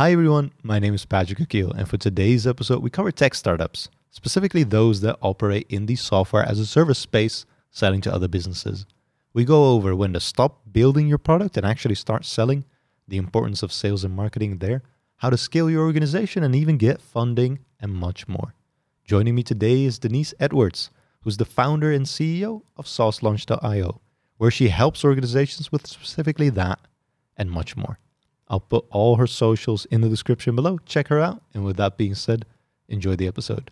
[0.00, 3.88] Hi everyone, my name is Patrick Akil, and for today's episode, we cover tech startups,
[4.12, 8.86] specifically those that operate in the software as a service space selling to other businesses.
[9.32, 12.64] We go over when to stop building your product and actually start selling,
[13.08, 14.84] the importance of sales and marketing there,
[15.16, 18.54] how to scale your organization, and even get funding, and much more.
[19.04, 20.90] Joining me today is Denise Edwards,
[21.22, 24.00] who's the founder and CEO of SaaSLaunch.io,
[24.36, 26.78] where she helps organizations with specifically that
[27.36, 27.98] and much more.
[28.50, 30.78] I'll put all her socials in the description below.
[30.86, 31.42] Check her out.
[31.54, 32.44] And with that being said,
[32.88, 33.70] enjoy the episode.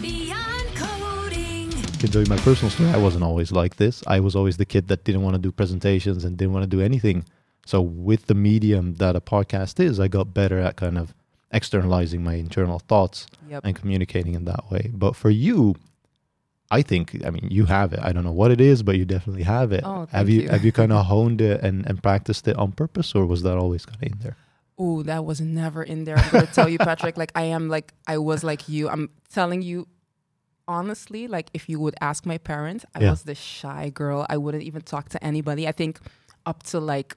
[0.00, 1.70] Beyond coding.
[1.70, 4.02] To tell you my personal story, I wasn't always like this.
[4.06, 6.76] I was always the kid that didn't want to do presentations and didn't want to
[6.76, 7.24] do anything.
[7.66, 11.14] So with the medium that a podcast is, I got better at kind of
[11.52, 13.60] externalizing my internal thoughts Yep.
[13.64, 14.90] and communicating in that way.
[14.92, 15.74] But for you,
[16.78, 18.00] I think I mean you have it.
[18.02, 19.82] I don't know what it is, but you definitely have it.
[19.84, 20.48] Oh, have you, you.
[20.48, 23.56] have you kind of honed it and, and practiced it on purpose or was that
[23.58, 24.36] always kind of in there?
[24.78, 26.16] Oh, that was never in there.
[26.16, 27.16] I'm gonna tell you, Patrick.
[27.22, 28.88] Like I am, like I was like you.
[28.88, 29.86] I'm telling you,
[30.66, 31.28] honestly.
[31.28, 33.10] Like if you would ask my parents, I Yeah.
[33.10, 34.26] was the shy girl.
[34.28, 35.68] I wouldn't even talk to anybody.
[35.68, 36.00] I think
[36.46, 37.16] up to like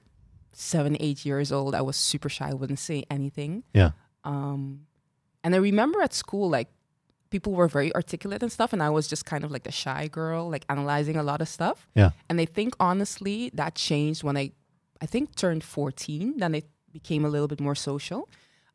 [0.52, 2.50] seven, eight years old, I was super shy.
[2.50, 3.64] I wouldn't say anything.
[3.74, 3.90] Yeah.
[4.24, 4.86] Um,
[5.44, 6.68] and I remember at school, like
[7.36, 10.02] people were very articulate and stuff, and I was just kind of like the shy
[10.20, 11.78] girl, like analyzing a lot of stuff.
[12.00, 12.10] Yeah.
[12.28, 14.44] And I think honestly that changed when I,
[15.04, 16.38] I think turned 14.
[16.42, 16.66] Then it
[16.98, 18.20] became a little bit more social.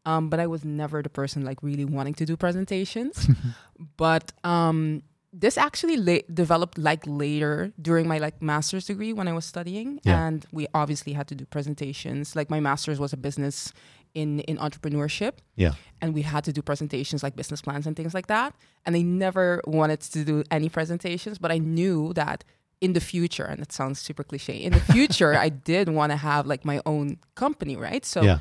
[0.10, 3.16] Um, but I was never the person like really wanting to do presentations.
[4.06, 5.04] but um,
[5.44, 10.00] this actually la- developed like later during my like master's degree when I was studying,
[10.04, 10.26] Yeah.
[10.28, 12.36] and we obviously had to do presentations.
[12.36, 13.74] Like my master's was a business
[14.14, 15.74] in in entrepreneurship, Yeah.
[16.02, 18.56] and we had to do presentations like business plans and things like that.
[18.86, 22.44] And I never wanted to do any presentations, but I knew that
[22.80, 26.18] in the future, and it sounds super cliche, in the future, I did want to
[26.18, 28.04] have like my own company, right?
[28.06, 28.40] So yeah.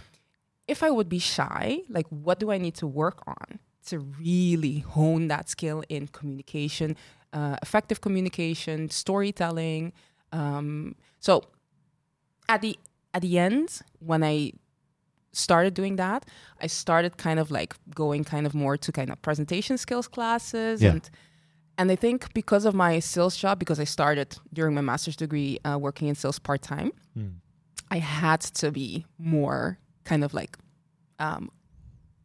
[0.66, 4.78] if I would be shy, like what do I need to work on to really
[4.80, 6.96] hone that skill in communication,
[7.32, 9.92] uh, effective communication, storytelling?
[10.32, 11.42] Um, so
[12.48, 12.78] at the
[13.12, 14.52] at the end, when I
[15.32, 16.26] started doing that,
[16.60, 20.82] I started kind of like going kind of more to kind of presentation skills classes
[20.82, 20.92] Yeah.
[20.92, 21.10] and
[21.78, 25.58] and I think because of my sales job, because I started during my master's degree
[25.64, 27.28] uh, working in sales part time, Hmm.
[27.90, 30.56] I had to be more kind of like
[31.18, 31.50] um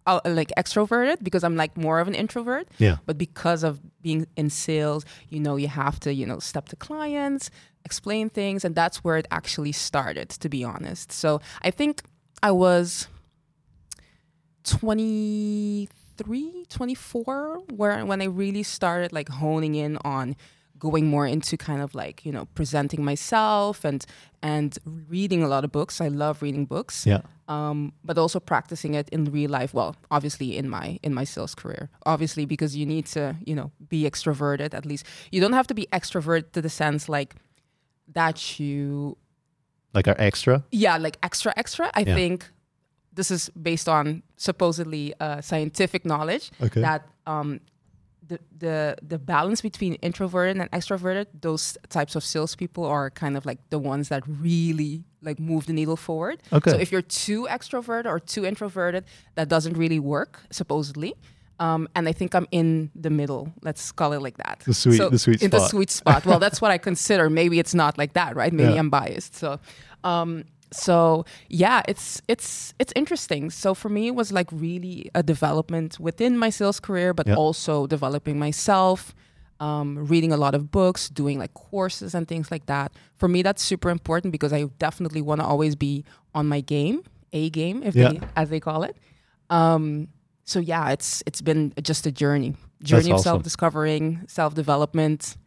[0.07, 2.67] uh, like extroverted because I'm like more of an introvert.
[2.77, 2.97] Yeah.
[3.07, 6.75] But because of being in sales, you know, you have to, you know, step to
[6.75, 7.49] clients,
[7.85, 11.11] explain things, and that's where it actually started, to be honest.
[11.11, 12.03] So I think
[12.45, 13.07] I was
[14.65, 20.35] 23, 24, where when I really started like honing in on
[20.77, 24.05] going more into kind of like, you know, presenting myself and
[24.43, 24.77] and
[25.09, 25.99] reading a lot of books.
[25.99, 27.21] I love reading books Yeah.
[27.47, 29.73] um, but also practicing it in real life.
[29.73, 33.71] Well, obviously in my in my sales career, obviously because you need to you know
[33.89, 34.75] be extroverted.
[34.75, 37.33] At least you don't have to be extrovert to the sense like
[38.13, 39.17] that you
[39.95, 40.63] Like our extra.
[40.71, 41.85] yeah like extra extra.
[41.93, 42.15] I Yeah.
[42.15, 42.45] think
[43.17, 46.81] this is based on supposedly uh, scientific knowledge Okay.
[46.81, 47.59] that um,
[48.27, 53.45] the the the balance between introverted and extroverted, those types of salespeople are kind of
[53.45, 56.37] like the ones that really like move the needle forward.
[56.51, 56.71] Okay.
[56.71, 59.03] So if you're too extroverted or too introverted,
[59.35, 61.13] that doesn't really work supposedly.
[61.59, 63.51] Um, and I think I'm in the middle.
[63.61, 64.59] Let's call it like that.
[64.65, 65.69] The sweet- So the sweet in the spot.
[65.69, 66.25] sweet spot.
[66.25, 67.29] Well, that's what I consider.
[67.29, 68.51] Maybe it's not like that, right?
[68.51, 68.79] Maybe Yeah.
[68.79, 69.35] I'm biased.
[69.35, 69.59] So,
[70.03, 73.49] um, so yeah, it's it's it's interesting.
[73.51, 77.35] So for me, it was like really a development within my sales career, but Yeah.
[77.35, 79.15] also developing myself,
[79.61, 82.91] um, reading a lot of books, doing like courses and things like that.
[83.15, 87.03] For me, that's super important because I definitely want to always be on my game,
[87.31, 88.09] a game, if Yeah.
[88.09, 88.97] they, as they call it.
[89.49, 90.09] Um,
[90.45, 93.23] so yeah, it's it's been just a journey, journey of awesome.
[93.23, 95.37] self discovering, self development,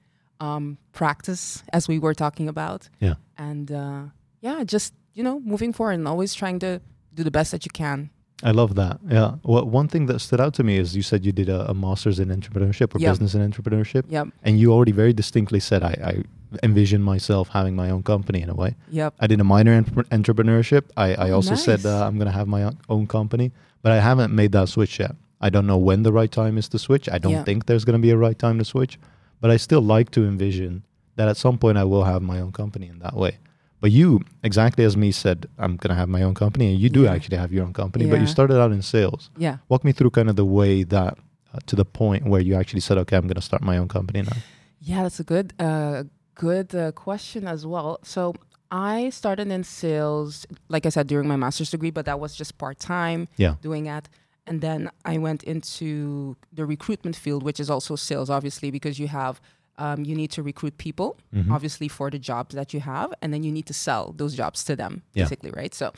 [0.41, 3.15] um, practice, as we were talking about, Yeah.
[3.37, 4.03] and uh,
[4.41, 6.81] yeah, just you know, moving forward and always trying to
[7.15, 8.11] do the best that you can.
[8.45, 9.01] I love that.
[9.11, 9.35] Yeah.
[9.43, 11.75] Well, one thing that stood out to me is you said you did a, a
[11.75, 13.11] master's in entrepreneurship or Yeah.
[13.11, 16.23] business in entrepreneurship, Yep, and you already very distinctly said I, I
[16.63, 18.77] envision myself having my own company in a way.
[18.91, 19.85] yep, I did a minor in
[20.23, 20.85] entrepreneurship.
[20.97, 23.51] I, I Oh, also said uh, I'm going to have my own company,
[23.83, 25.15] but I haven't made that switch yet.
[25.41, 27.09] I don't know when the right time is to switch.
[27.09, 27.45] I don't Yeah.
[27.45, 28.99] think there's going to be a right time to switch,
[29.41, 30.83] but I still like to envision
[31.17, 33.39] that at some point I will have my own company in that way.
[33.81, 36.89] But you, exactly as me, said I'm going to have my own company, and you
[36.89, 37.13] do Yeah.
[37.13, 38.07] actually have your own company.
[38.07, 39.31] But you started out in sales.
[39.37, 39.59] yeah.
[39.69, 41.17] Walk me through kind of the way that
[41.55, 43.89] uh, to the point where you actually said, "Okay, I'm going to start my own
[43.89, 44.37] company now."
[44.81, 46.05] Yeah, that's a good, uh,
[46.35, 48.01] good uh, question as well.
[48.03, 48.35] So
[48.71, 52.59] I started in sales, like I said, during my master's degree, but that was just
[52.59, 53.55] part time Yeah.
[53.63, 54.09] doing that.
[54.47, 59.09] And then I went into the recruitment field, which is also sales, obviously, because you
[59.09, 59.41] have
[59.81, 61.53] um, you need to recruit people, Mm-hmm.
[61.53, 64.65] obviously, for the jobs that you have, and then you need to sell those jobs
[64.65, 65.23] to them, Yeah.
[65.25, 65.73] basically, right?
[65.73, 65.93] So,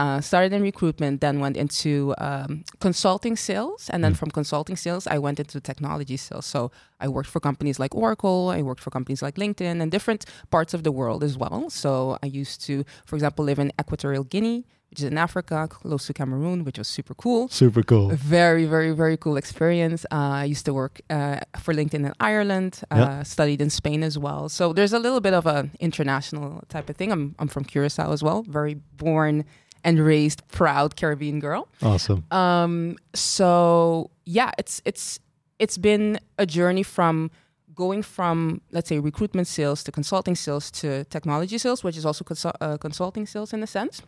[0.00, 1.90] uh, started in recruitment, then went into
[2.28, 2.50] um,
[2.86, 6.46] consulting sales, and then from consulting sales, I went into technology sales.
[6.54, 6.60] So
[7.04, 10.22] I worked for companies like Oracle, I worked for companies like LinkedIn, and different
[10.56, 11.58] parts of the world as well.
[11.82, 11.90] So
[12.26, 12.74] I used to,
[13.08, 14.58] for example, live in Equatorial Guinea,
[14.90, 17.42] which is in Africa, close to Cameroon, which was super cool.
[17.48, 18.06] Super cool.
[18.10, 20.00] A very, very, very cool experience.
[20.10, 23.22] Uh, I used to work uh, for LinkedIn in Ireland, uh, Yeah.
[23.36, 24.42] studied in Spain as well.
[24.58, 27.10] So there's a little bit of an international type of thing.
[27.14, 28.74] I'm, I'm from Curacao as well, very
[29.04, 29.44] born
[29.88, 31.66] and raised proud Caribbean girl.
[31.82, 32.22] Awesome.
[32.30, 35.18] Um, so yeah, it's it's
[35.58, 37.30] it's been a journey from
[37.74, 42.22] going from let's say recruitment sales to consulting sales to technology sales, which is also
[42.22, 44.02] consul- uh, consulting sales in a sense.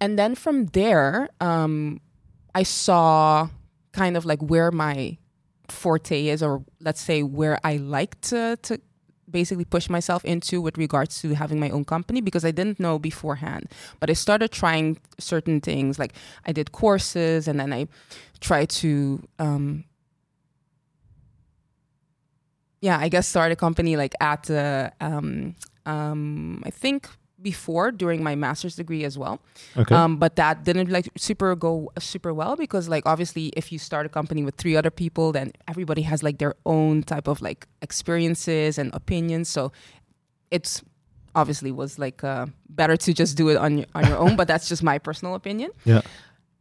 [0.00, 2.00] And then from there, um,
[2.54, 3.48] I saw
[3.92, 5.18] kind of like where my
[5.68, 8.78] forte is, or let's say where I like to to
[9.34, 12.98] basically push myself into with regards to having my own company because I didn't know
[12.98, 13.64] beforehand.
[14.00, 16.14] But I started trying certain things, like
[16.46, 17.88] I did courses, and then I
[18.40, 19.20] tried to.
[19.38, 19.84] Um,
[22.80, 25.56] yeah, I guess start a company like at uh, um,
[25.86, 27.08] um, I think
[27.44, 29.38] before during my master's degree as well.
[29.76, 29.94] Okay.
[29.94, 34.06] Um, but that didn't like super go super well because like obviously if you start
[34.06, 37.68] a company with three other people, then everybody has like their own type of like
[37.82, 39.48] experiences and opinions.
[39.48, 39.70] So
[40.50, 40.82] it's
[41.36, 44.34] obviously was like uh, better to just do it on your, on your own.
[44.34, 45.70] But that's just my personal opinion.
[45.84, 46.00] yeah.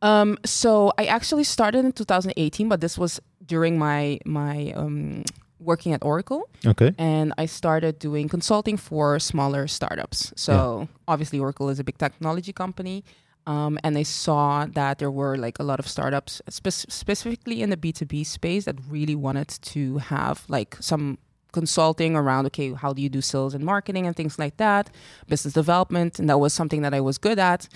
[0.04, 5.24] Um, so I actually started in 2018, but this was during my my um,
[5.64, 6.50] working at Oracle.
[6.66, 6.92] Okay.
[6.98, 10.34] and I started doing consulting for smaller startups.
[10.36, 13.04] So obviously, Oracle is a big technology company,
[13.48, 17.70] um, and I saw that there were like a lot of startups, spe- specifically in
[17.70, 21.18] the B two B space, that really wanted to have like some
[21.52, 24.90] consulting around okay how do you do sales and marketing and things like that
[25.28, 26.18] business development.
[26.20, 27.68] And that was something that i was good at.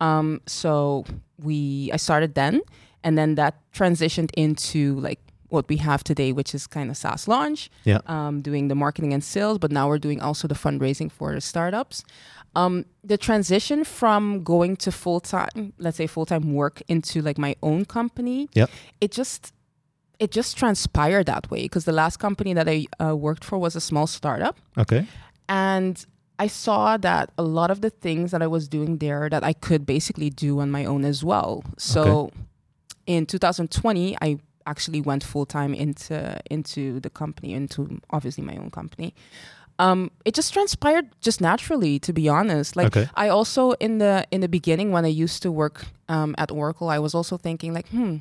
[0.00, 1.04] Um, so
[1.42, 2.60] we i started then.
[3.02, 5.20] And then that transitioned into like
[5.54, 7.60] what we have today which is kind of saas launch
[7.90, 8.00] Yeah.
[8.16, 11.40] um, doing the marketing and sales, but now we're doing also the fundraising for the
[11.40, 11.96] startups.
[12.56, 17.38] Um, the transition from going to full time, let's say full time work into like
[17.46, 18.70] my own company, Yep.
[19.00, 19.52] it just
[20.24, 23.74] it just transpired that way because the last company that I uh, worked for was
[23.76, 25.02] a small startup, Okay.
[25.48, 25.94] and
[26.38, 29.52] I saw that a lot of the things that I was doing there that I
[29.66, 31.62] could basically do on my own as well.
[31.78, 32.30] So
[33.06, 38.70] in 2020, I actually went full time into into the company, into obviously my own
[38.70, 39.14] company.
[39.80, 42.76] Um, it just transpired just naturally, to be honest.
[42.76, 43.08] Like Okay.
[43.16, 46.88] I also in the in the beginning when I used to work um, at Oracle,
[46.88, 48.16] I was also thinking like, hmm,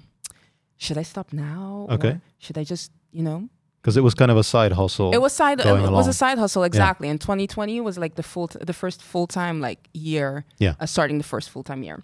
[0.77, 1.87] should I stop now?
[1.89, 2.19] Okay.
[2.39, 3.47] Should I just you know
[3.81, 5.11] Because it was kind of a side hustle.
[5.13, 5.59] it was side.
[5.59, 6.09] It going was along.
[6.09, 7.07] a side hustle exactly.
[7.09, 10.45] And 2020 was like the full, the first full time like year.
[10.57, 10.73] Yeah.
[10.79, 12.01] Uh, starting the first full time year.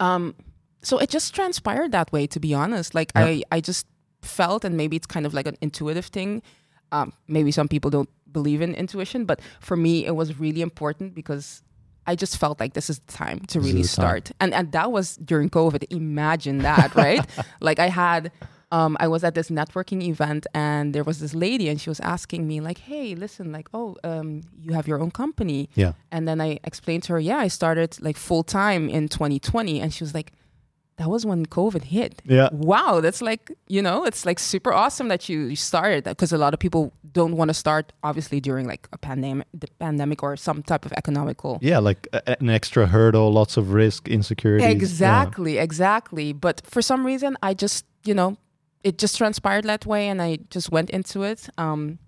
[0.00, 0.34] Um,
[0.82, 2.26] so it just transpired that way.
[2.26, 3.24] To be honest, like Yeah.
[3.24, 3.86] I, I just
[4.22, 6.42] felt, and maybe it's kind of like an intuitive thing.
[6.92, 11.14] Um, maybe some people don't believe in intuition, but for me, it was really important
[11.14, 11.62] because
[12.06, 14.04] I just felt like this is the time to This really the time.
[14.06, 14.32] start.
[14.40, 15.84] And and that was during COVID.
[15.90, 17.24] Imagine that, right?
[17.60, 18.32] like I had
[18.70, 22.00] um, I was at this networking event and there was this lady and she was
[22.00, 25.92] asking me like, "Hey, listen, like, oh, um, you have your own company?" Yeah.
[26.10, 29.92] And then I explained to her, "Yeah, I started like full time in 2020," and
[29.92, 30.32] she was like,
[30.98, 32.48] "That was when COVID hit." Yeah.
[32.52, 36.54] Wow, that's like you know, it's like super awesome that you started because a lot
[36.54, 40.62] of people don't want to start obviously during like a pandemic, the pandemic or some
[40.62, 44.66] type of economical Yeah, like a, an extra hurdle, lots of risk, insecurities.
[44.66, 44.72] Yeah.
[44.72, 46.32] Exactly, exactly.
[46.32, 48.36] But for some reason, I just, you know,
[48.84, 51.48] it just transpired that way and I just went into it.
[51.58, 51.98] Um,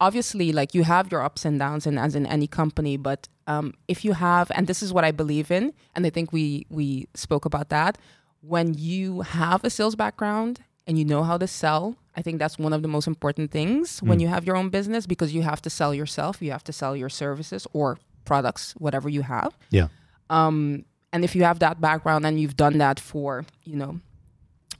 [0.00, 3.74] obviously, like you have your ups and downs, and as in any company, but um,
[3.88, 7.06] if you have, and this is what I believe in, and I think we we
[7.14, 7.98] spoke about that,
[8.40, 12.58] when you have a sales background and you know how to sell, I think that's
[12.58, 15.60] one of the most important things when you have your own business because you have
[15.62, 19.88] to sell yourself, you have to sell your services or products, whatever you have Yeah.
[20.28, 24.00] um, and if you have that background and you've done that for you know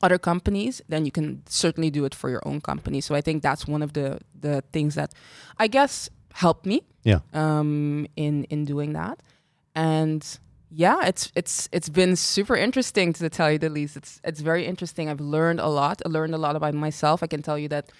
[0.02, 3.42] other companies then you can certainly do it for your own company so i think
[3.42, 5.12] that's one of the the things that
[5.58, 7.20] i guess helped me Yeah.
[7.34, 9.18] um, in in doing that
[9.74, 10.22] and
[10.70, 14.64] yeah it's it's it's been super interesting to tell you the least it's it's very
[14.66, 17.68] interesting i've learned a lot i learned a lot about myself i can tell you
[17.68, 17.90] that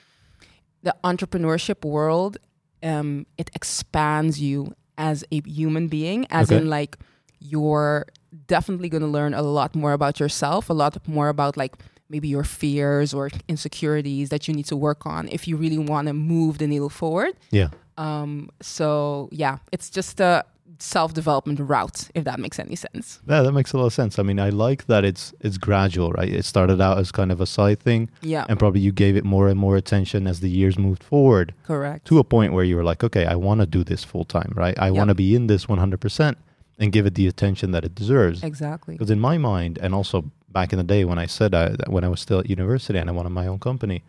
[0.83, 2.37] the entrepreneurship world
[2.83, 6.57] um, it expands you as a human being, as Okay.
[6.63, 6.97] in like
[7.39, 8.07] you're
[8.47, 11.75] definitely going to learn a lot more about yourself, a lot more about like
[12.09, 16.09] maybe your fears or insecurities that you need to work on if you really want
[16.09, 17.35] to move the needle forward.
[17.51, 17.69] Yeah.
[17.99, 20.45] Um, so yeah, it's just a
[20.83, 23.21] self-development route, if that makes any sense.
[23.29, 24.19] Yeah, that makes a lot of sense.
[24.19, 26.29] I mean, I like that it's it's gradual, right?
[26.29, 29.25] It started out as kind of a side thing, Yeah, and probably you gave it
[29.25, 32.07] more and more attention as the years moved forward correct.
[32.09, 34.53] to a point where you were like, okay, I want to do this full time,
[34.57, 34.77] right?
[34.79, 34.93] I Yeah.
[34.99, 36.37] want to be in this 100%
[36.79, 38.43] and give it the attention that it deserves.
[38.43, 38.95] Exactly.
[38.95, 41.91] Because in my mind, and also back in the day when I said I, that
[41.91, 44.03] when I was still at university and I wanted my own company,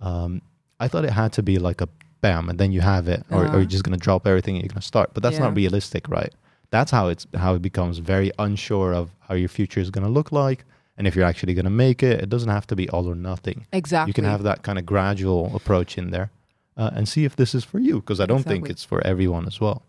[0.00, 0.42] um,
[0.78, 1.88] I thought it had to be like a
[2.20, 3.56] bam, and then you have it, or, or Uh-huh.
[3.58, 5.14] you're just gonna drop everything and you're gonna start.
[5.14, 6.32] But that's not realistic, right?
[6.70, 10.30] That's how it's how it becomes very unsure of how your future is gonna look
[10.32, 10.64] like,
[10.96, 12.20] and if you're actually gonna make it.
[12.22, 13.66] It doesn't have to be all or nothing.
[13.72, 14.10] Exactly.
[14.10, 16.30] You can have that kind of gradual approach in there,
[16.76, 17.96] uh, and see if this is for you.
[18.00, 19.82] Because I don't think it's for everyone as well.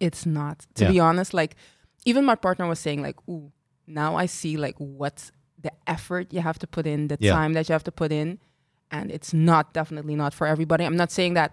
[0.00, 0.66] It's not.
[0.74, 0.90] To Yeah.
[0.92, 1.54] be honest, like
[2.04, 3.52] even my partner was saying, like, ooh,
[3.86, 7.32] now I see like what's the effort you have to put in, the Yeah.
[7.32, 8.38] time that you have to put in.
[8.90, 10.84] And it's not definitely not for everybody.
[10.84, 11.52] I'm not saying that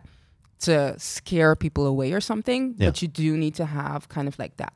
[0.62, 2.90] to scare people away or something, Yeah.
[2.90, 4.74] but you do need to have kind of like that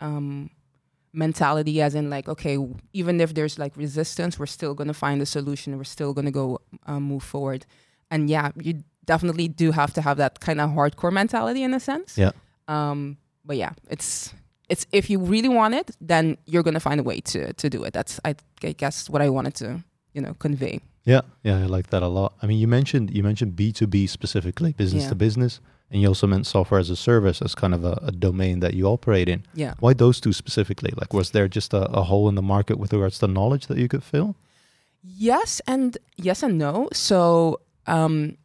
[0.00, 0.50] um
[1.12, 2.58] mentality as in like okay
[2.92, 6.26] even if there's like resistance we're still going to find a solution we're still going
[6.26, 7.64] to go um, move forward
[8.10, 11.80] and yeah you definitely do have to have that kind of hardcore mentality in a
[11.80, 12.32] sense Yeah.
[12.68, 14.34] um but yeah it's
[14.68, 17.70] it's if you really want it then you're going to find a way to to
[17.70, 19.82] do it that's I, I guess what i wanted to
[20.12, 20.80] you know convey
[21.12, 22.30] Yeah, yeah, I like that a lot.
[22.42, 25.08] I mean, you mentioned you mentioned B two B specifically, business Yeah.
[25.10, 25.60] to business,
[25.90, 28.72] and you also meant software as a service as kind of a, a domain that
[28.74, 29.40] you operate in.
[29.54, 30.92] yeah Why those two specifically?
[31.00, 33.78] Like, was there just a, a hole in the market with regards to knowledge that
[33.78, 34.30] you could fill?
[35.02, 36.88] Yes and yes and no.
[36.92, 38.36] So, um,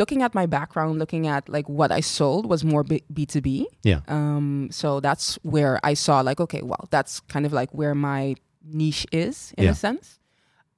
[0.00, 3.68] looking at my background, looking at like what I sold was more B two B.
[3.84, 4.00] Yeah.
[4.08, 8.34] Um, so that's where I saw like, okay, well, that's kind of like where my
[8.64, 9.70] niche is in Yeah.
[9.72, 10.18] a sense.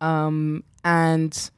[0.01, 1.51] Um, and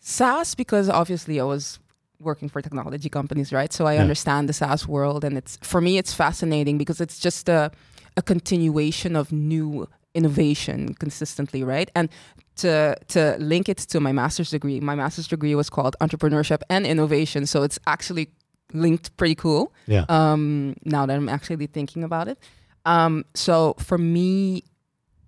[0.00, 1.78] SaaS because obviously I was
[2.20, 3.72] working for technology companies, right?
[3.72, 4.00] So I Yeah.
[4.02, 7.70] understand the SaaS world, and it's for me it's fascinating because it's just a
[8.16, 11.90] a continuation of new innovation consistently, right?
[11.94, 12.08] And
[12.56, 16.86] to to link it to my master's degree, my master's degree was called entrepreneurship and
[16.86, 18.28] innovation, so it's actually
[18.74, 19.72] linked pretty cool.
[19.86, 20.04] Yeah.
[20.08, 22.38] Um, now that I'm actually thinking about it,
[22.84, 24.62] um, so for me,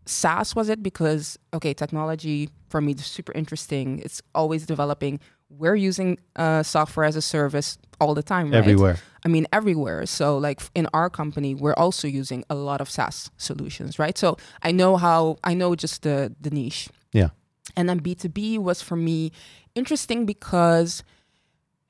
[0.06, 4.00] SaaS was it because okay, technology for me is super interesting.
[4.00, 5.20] It's always developing.
[5.48, 8.58] We're using uh, software as a service all the time, right?
[8.58, 8.98] Everywhere.
[9.24, 10.04] I mean, everywhere.
[10.06, 14.18] So, like in our company, we're also using a lot of SaaS solutions, right?
[14.18, 16.88] So, I know how I know just the the niche.
[17.12, 17.28] Yeah.
[17.76, 19.32] And then B two B was for me
[19.74, 21.02] interesting because,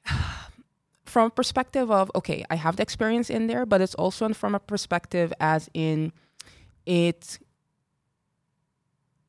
[1.05, 4.55] from a perspective of okay, I have the experience in there, but it's also from
[4.55, 6.13] a perspective as in
[6.87, 7.39] it.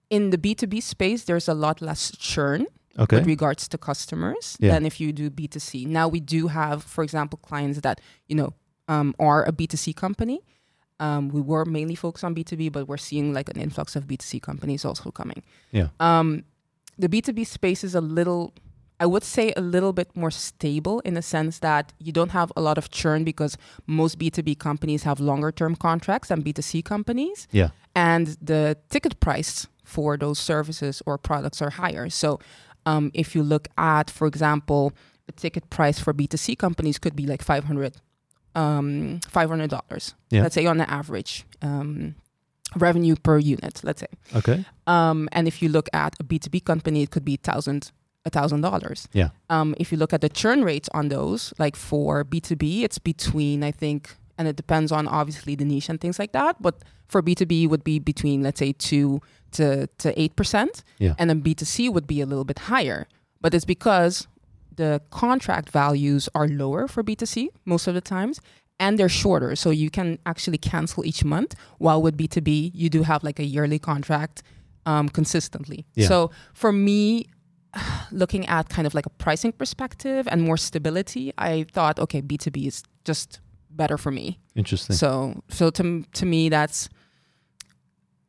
[0.09, 2.65] In the B two B space, there's a lot less churn
[2.97, 3.17] Okay.
[3.17, 4.71] with regards to customers Yeah.
[4.74, 5.85] than if you do B2C.
[5.85, 8.53] Now we do have, for example, clients that, you know,
[8.88, 10.39] um, are a B2C company.
[11.01, 14.39] Um, we were mainly focused on B2B, but we're seeing like an influx of B2C
[14.41, 15.43] companies also coming.
[15.71, 15.89] Yeah.
[16.00, 16.45] Um,
[16.97, 18.53] the B2B space is a little,
[19.01, 22.50] I would say, a little bit more stable in the sense that you don't have
[22.55, 23.57] a lot of churn because
[23.88, 27.71] most B2B companies have longer term contracts than B2C companies Yeah.
[27.93, 32.10] and the ticket price for those services or products are higher.
[32.10, 32.39] So,
[32.86, 34.92] um, if you look at, for example,
[35.25, 37.96] the ticket price for B2C companies could be like 500
[38.56, 40.44] um, $500, Yeah.
[40.44, 42.15] let's say on the average um,
[42.75, 44.08] revenue per unit, let's say.
[44.36, 44.65] Okay.
[44.88, 47.92] Um, and if you look at a B2B company, it could be thousand
[48.27, 49.08] a thousand dollars.
[49.13, 49.30] Yeah.
[49.50, 53.63] Um, if you look at the churn rates on those, like for B2B, it's between
[53.63, 56.60] I think, and it depends on obviously the niche and things like that.
[56.62, 56.75] But
[57.08, 59.22] for B2B, it would be between let's say two
[59.59, 61.15] to to eight percent, Yeah.
[61.19, 63.07] and then B2C would be a little bit higher.
[63.41, 64.27] But it's because
[64.77, 68.39] the contract values are lower for B2C most of the times
[68.77, 73.03] and they're shorter so you can actually cancel each month while with B2B you do
[73.03, 74.43] have like a yearly contract
[74.85, 75.85] um, consistently.
[75.95, 76.07] Yeah.
[76.07, 77.25] So for me
[78.12, 82.67] looking at kind of like a pricing perspective and more stability, I thought okay, B2B
[82.67, 84.39] is just better for me.
[84.55, 84.95] Interesting.
[84.95, 86.89] So so to to me that's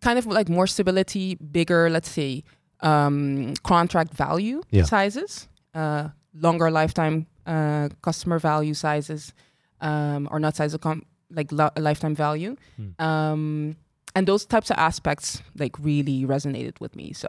[0.00, 2.42] kind of like more stability, bigger, let's say,
[2.80, 4.84] um, contract value Yeah.
[4.84, 9.32] sizes, uh, longer lifetime uh, customer value sizes,
[9.80, 13.04] um, or not size of com- like lo- lifetime value, Hmm.
[13.04, 13.76] um,
[14.16, 17.12] and those types of aspects like really resonated with me.
[17.12, 17.28] So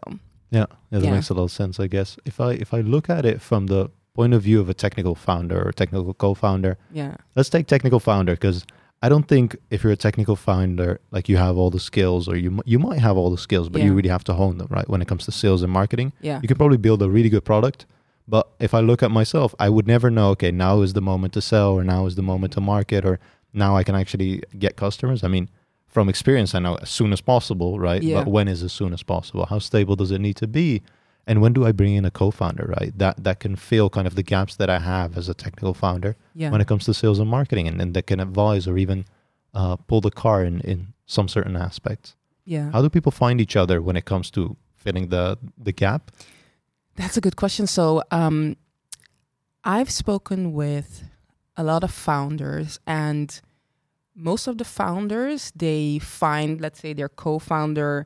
[0.50, 1.12] Yeah, yeah, that Yeah.
[1.12, 2.18] makes a lot of sense, I guess.
[2.26, 5.14] If I if I look at it from the point of view of a technical
[5.14, 7.16] founder or technical co-founder, Yeah.
[7.36, 8.66] let's take technical founder because
[9.02, 12.36] I don't think if you're a technical founder, like you have all the skills, or
[12.36, 14.90] you you might have all the skills, but you really have to hone them, right?
[14.90, 16.40] When it comes to sales and marketing, Yeah.
[16.42, 17.86] you can probably build a really good product.
[18.28, 20.30] But if I look at myself, I would never know.
[20.32, 23.20] Okay, now is the moment to sell, or now is the moment to market, or
[23.54, 25.24] now I can actually get customers.
[25.24, 25.48] I mean,
[25.88, 28.02] from experience, I know as soon as possible, right?
[28.04, 28.24] Yeah.
[28.24, 29.46] But when is as soon as possible?
[29.46, 30.82] How stable does it need to be?
[31.30, 32.94] And when do I bring in a co-founder, right?
[32.98, 36.16] That that can fill kind of the gaps that I have as a technical founder
[36.34, 36.52] Yeah.
[36.52, 39.06] when it comes to sales and marketing, and, and that can advise or even
[39.54, 42.16] uh, pull the car in in some certain aspects.
[42.46, 42.72] yeah.
[42.72, 46.12] How do people find each other when it comes to filling the the gap?
[46.96, 47.68] That's a good question.
[47.68, 48.56] So, um,
[49.64, 51.04] I've spoken with
[51.56, 53.42] a lot of founders, and
[54.16, 58.06] most of the founders they find, let's say, their co-founder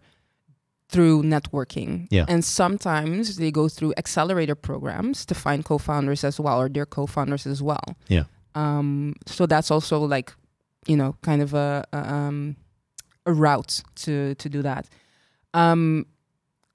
[0.91, 2.07] through networking.
[2.12, 2.25] Yeah.
[2.27, 7.48] And sometimes they go through accelerator programs to find co-founders as well, or their co-founders
[7.48, 7.83] as well.
[8.10, 8.25] Yeah.
[8.55, 10.33] Um, so that's also like,
[10.86, 12.55] you know, kind of a, a um,
[13.25, 14.88] a route to to do that.
[15.53, 16.05] Um,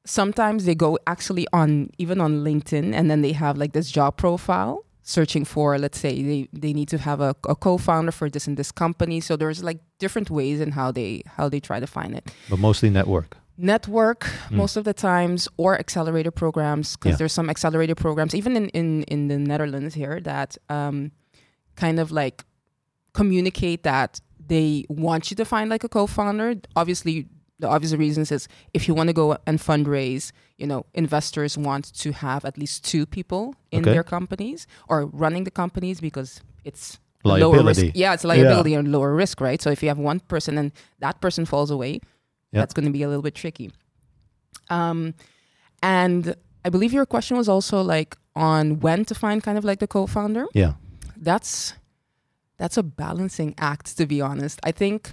[0.04, 4.16] sometimes they go actually on even on LinkedIn and then they have like this job
[4.16, 8.46] profile searching for let's say they, they need to have a, a co-founder for this
[8.46, 11.87] and this company so there's like different ways in how they how they try to
[11.87, 13.37] find it But mostly network.
[13.59, 14.21] Network
[14.51, 14.57] Mm.
[14.57, 17.17] most of the times or accelerator programs because Yeah.
[17.17, 21.11] there's some accelerator programs even in, in in the netherlands here that um
[21.77, 22.45] kind of like
[23.13, 27.27] communicate that they want you to find like a co-founder obviously
[27.59, 31.85] the obvious reasons is if you want to go and fundraise you know investors want
[31.95, 33.93] to have at least two people in Okay.
[33.93, 38.93] their companies or running the companies because it's a lower risk yeah it's liability and
[38.93, 40.71] lower risk right so if you have one person and
[41.01, 42.01] that person falls away
[42.57, 42.63] Yeah.
[42.63, 43.71] that's going to be a little bit tricky
[44.71, 45.15] um
[45.83, 46.35] and
[46.65, 49.87] i believe your question was also like on when to find kind of like the
[49.87, 50.73] co-founder Yeah.
[51.17, 51.75] that's
[52.59, 55.13] that's a balancing act to be honest i think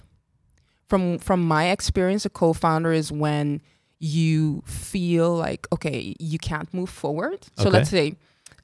[0.88, 3.62] from from my experience a co-founder is when
[4.00, 7.78] you feel like okay you can't move forward so Okay.
[7.78, 8.16] let's say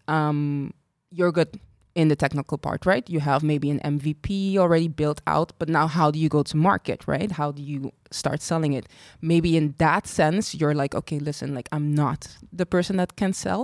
[0.08, 0.74] um
[1.12, 1.60] you're good
[2.00, 3.06] in the technical part right?
[3.10, 6.56] You have maybe an mvp already built out but now how do you go to
[6.56, 7.32] market right?
[7.32, 8.86] How do you start selling it?
[9.22, 12.20] Maybe in that sense you're like okay listen like i'm not
[12.62, 13.62] the person that can sell.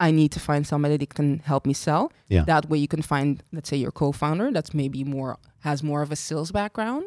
[0.00, 2.04] I need to find somebody that can help me sell.
[2.28, 2.44] Yeah.
[2.52, 5.30] that way you can find let's say your co-founder that's maybe more
[5.68, 7.06] has more of a sales background.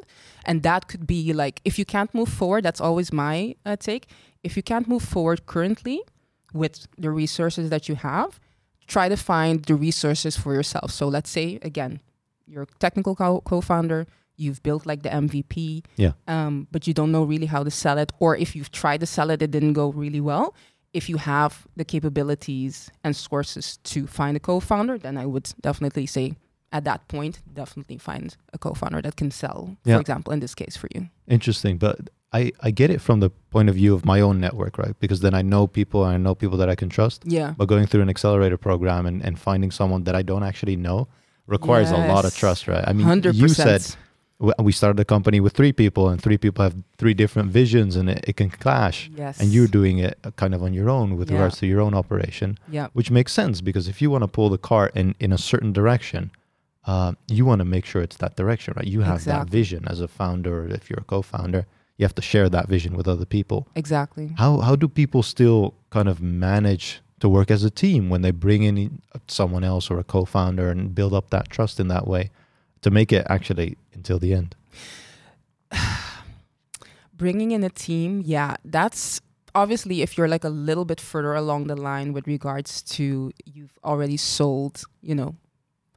[0.49, 4.05] And that could be like if you can't move forward that's always my uh, take.
[4.47, 5.99] If you can't move forward currently
[6.61, 8.31] with the resources that you have
[8.93, 11.91] try to find the resources for yourself so let's say again
[12.51, 14.01] you're a technical co- co-founder
[14.41, 15.55] you've built like the mvp
[16.03, 16.13] Yeah.
[16.35, 19.05] um, but you don't know really how to sell it or if you've tried to
[19.15, 20.47] sell it it didn't go really well
[20.99, 26.05] if you have the capabilities and sources to find a co-founder then i would definitely
[26.05, 26.33] say
[26.77, 29.95] at that point definitely find a co-founder that can sell Yeah.
[29.95, 31.97] for example in this case for you Interesting, but
[32.33, 34.95] I I get it from the point of view of my own network, right?
[34.99, 37.23] Because then I know people and I know people that I can trust.
[37.25, 40.75] yeah But going through an accelerator program and, and finding someone that I don't actually
[40.87, 41.07] know
[41.47, 42.83] requires a lot of trust, right?
[42.87, 43.81] I mean, 100% you said
[44.67, 48.09] we started a company with three people and three people have three different visions and
[48.09, 48.97] it, it can clash.
[49.15, 51.35] yes And you're doing it uh, kind of on your own with Yeah.
[51.35, 54.49] regards to your own operation, yeah which makes sense because if you want to pull
[54.49, 56.31] the car in, in a certain direction,
[56.91, 58.87] uh, you want to make sure it's that direction, right?
[58.95, 61.63] You have that vision as a founder, or if you're a co-founder,
[62.01, 63.67] you have to share that vision with other people.
[63.75, 68.21] exactly How how do people still kind of manage to work as a team when
[68.23, 72.07] they bring in someone else or a co-founder and build up that trust in that
[72.07, 72.31] way
[72.81, 74.55] to make it actually until the end?
[77.15, 79.21] bringing in a team yeah that's
[79.53, 83.77] obviously if you're like a little bit further along the line with regards to you've
[83.83, 85.35] already sold you know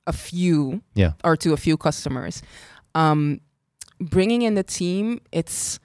[0.07, 1.13] a few Yeah.
[1.25, 2.43] or to a few customers
[2.95, 3.41] um
[4.01, 5.79] bringing in the team it's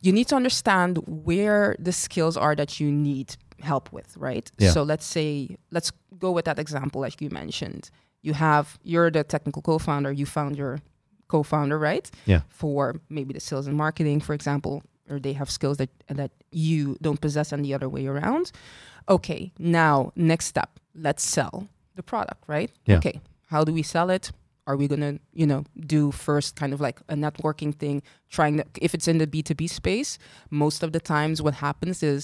[0.00, 4.70] you need to understand where the skills are that you need help with right Yeah.
[4.70, 7.90] so let's say let's go with that example like you mentioned
[8.22, 10.78] you have you're the technical co-founder you found your
[11.28, 12.42] co-founder right Yeah.
[12.48, 16.96] for maybe the sales and marketing for example or they have skills that that you
[17.02, 18.52] don't possess and the other way around
[19.08, 22.98] okay now next step let's sell the product right Yeah.
[22.98, 24.30] okay how do we sell it
[24.68, 25.60] are we gonna you know
[25.94, 27.96] do first kind of like a networking thing
[28.36, 30.10] trying to if it's in the b2b space
[30.64, 32.20] most of the times what happens is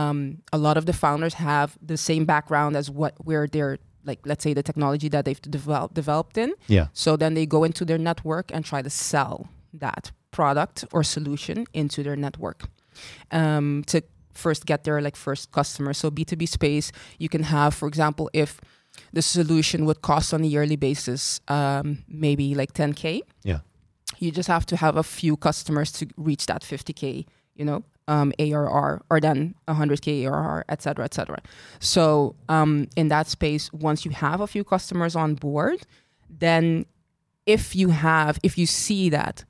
[0.00, 0.18] um,
[0.52, 3.76] a lot of the founders have the same background as what where they're
[4.10, 6.86] like let's say the technology that they've developed developed in Yeah.
[7.04, 9.36] so then they go into their network and try to sell
[9.84, 10.04] that
[10.38, 12.58] product or solution into their network
[13.30, 14.02] um, to
[14.32, 15.92] first get their like first customer.
[15.92, 18.60] So B2B space, you can have, for example, if
[19.12, 23.60] the solution would cost on a yearly basis um, maybe like 10k Yeah.
[24.18, 28.32] you just have to have a few customers to reach that 50k you know um,
[28.38, 31.38] arr or then 100k arr et cetera et cetera
[31.80, 35.80] so um, in that space once you have a few customers on board
[36.28, 36.84] then
[37.46, 39.44] if you have if you see that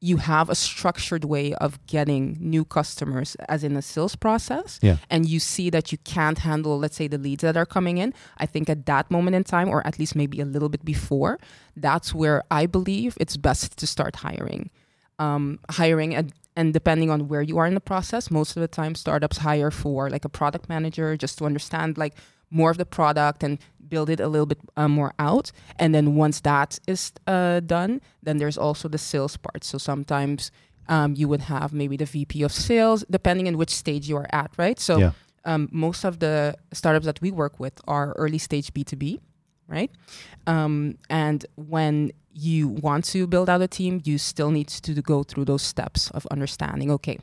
[0.00, 4.98] you have a structured way of getting new customers as in a sales process Yeah.
[5.10, 8.14] and you see that you can't handle let's say the leads that are coming in
[8.38, 11.38] i think at that moment in time or at least maybe a little bit before
[11.76, 14.70] that's where i believe it's best to start hiring
[15.20, 18.68] um, hiring and, and depending on where you are in the process most of the
[18.68, 22.14] time startups hire for like a product manager just to understand like
[22.50, 23.58] more of the product and
[23.88, 25.50] build it a little bit uh, more out.
[25.78, 29.64] And then once that is uh, done then there's also the sales part.
[29.64, 30.50] So sometimes
[30.88, 34.26] um, you would have maybe the vp of sales depending on which stage you are
[34.32, 34.78] at right?
[34.80, 35.12] So Yeah.
[35.44, 39.20] um, most of the startups that we work with are early stage b2b
[39.68, 39.90] right?
[40.46, 45.22] Um, and when you want to build out a team you still need to go
[45.22, 47.18] through those steps of understanding okay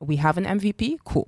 [0.00, 1.26] we have an mvp cool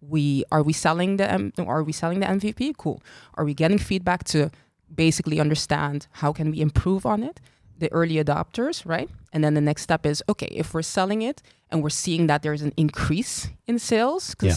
[0.00, 2.76] we are we selling the M, are we selling the MVP?
[2.76, 3.02] Cool.
[3.34, 4.50] Are we getting feedback to
[4.94, 7.40] basically understand how can we improve on it?
[7.78, 9.08] The early adopters, right?
[9.32, 12.42] And then the next step is okay, if we're selling it and we're seeing that
[12.42, 14.52] there's an increase in sales Yeah.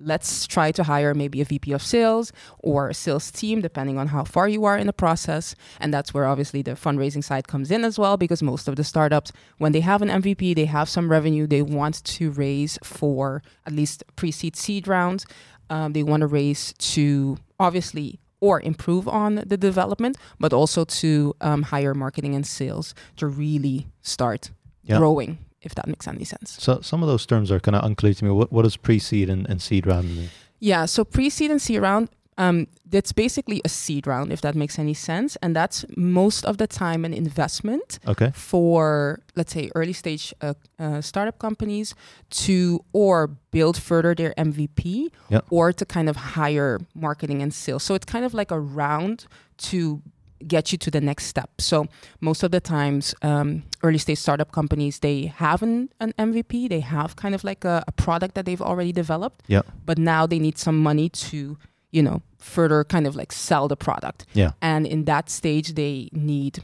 [0.00, 4.08] Let's try to hire maybe a VP of sales or a sales team, depending on
[4.08, 5.54] how far you are in the process.
[5.78, 8.84] And that's where obviously the fundraising side comes in as well, because most of the
[8.84, 13.42] startups, when they have an MVP, they have some revenue, they want to raise for
[13.66, 15.26] at least pre seed seed rounds.
[15.68, 21.34] Um, they want to raise to obviously or improve on the development, but also to
[21.42, 24.50] um, hire marketing and sales to really start
[24.82, 24.96] Yeah.
[24.96, 26.56] growing, if that makes any sense.
[26.58, 28.30] So some of those terms are kind of unclear to me.
[28.30, 30.30] What what does pre-seed and, and seed round mean?
[30.58, 34.78] Yeah, so pre-seed and seed round, um, that's basically a seed round, if that makes
[34.78, 38.30] any sense, and that's most of the time an investment Okay.
[38.34, 41.94] for, let's say, early stage uh, uh, startup companies
[42.30, 45.40] to or build further their MVP Yeah.
[45.50, 47.82] or to kind of hire marketing and sales.
[47.82, 49.26] So it's kind of like a round
[49.70, 50.02] to
[50.46, 51.50] get you to the next step.
[51.60, 51.86] So
[52.20, 56.80] most of the times, um, early stage startup companies they have an, an MVP, they
[56.80, 59.62] have kind of like a, a product that they've already developed, Yeah.
[59.84, 61.56] but now they need some money to,
[61.92, 64.26] you know, further kind of like sell the product.
[64.32, 64.52] Yeah.
[64.62, 66.60] And in that stage, they need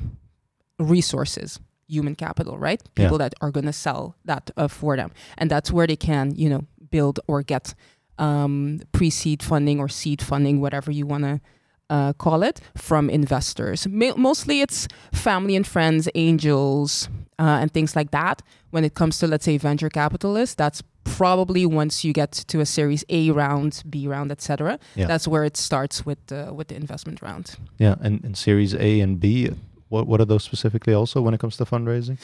[0.79, 1.59] resources,
[1.89, 2.83] human capital, right?
[2.97, 3.05] Yeah.
[3.05, 5.11] People that are going to sell that uh, for them.
[5.39, 7.75] And that's where they can, you know, build or get
[8.19, 11.41] um, pre seed funding or seed funding, whatever you want to
[11.91, 13.87] uh, call it, from investors.
[13.89, 18.43] Ma- mostly it's family and friends, angels, uh, and things like that.
[18.71, 22.67] When it comes to, let's say, venture capitalists, that's probably once you get to a
[22.67, 24.79] series A round, B round, etc.
[24.95, 25.07] Yeah.
[25.07, 27.57] That's where it starts with the with the investment round.
[27.79, 27.95] Yeah.
[28.01, 29.51] And, and series A and B,
[29.89, 32.19] what what are those specifically also when it comes to fundraising?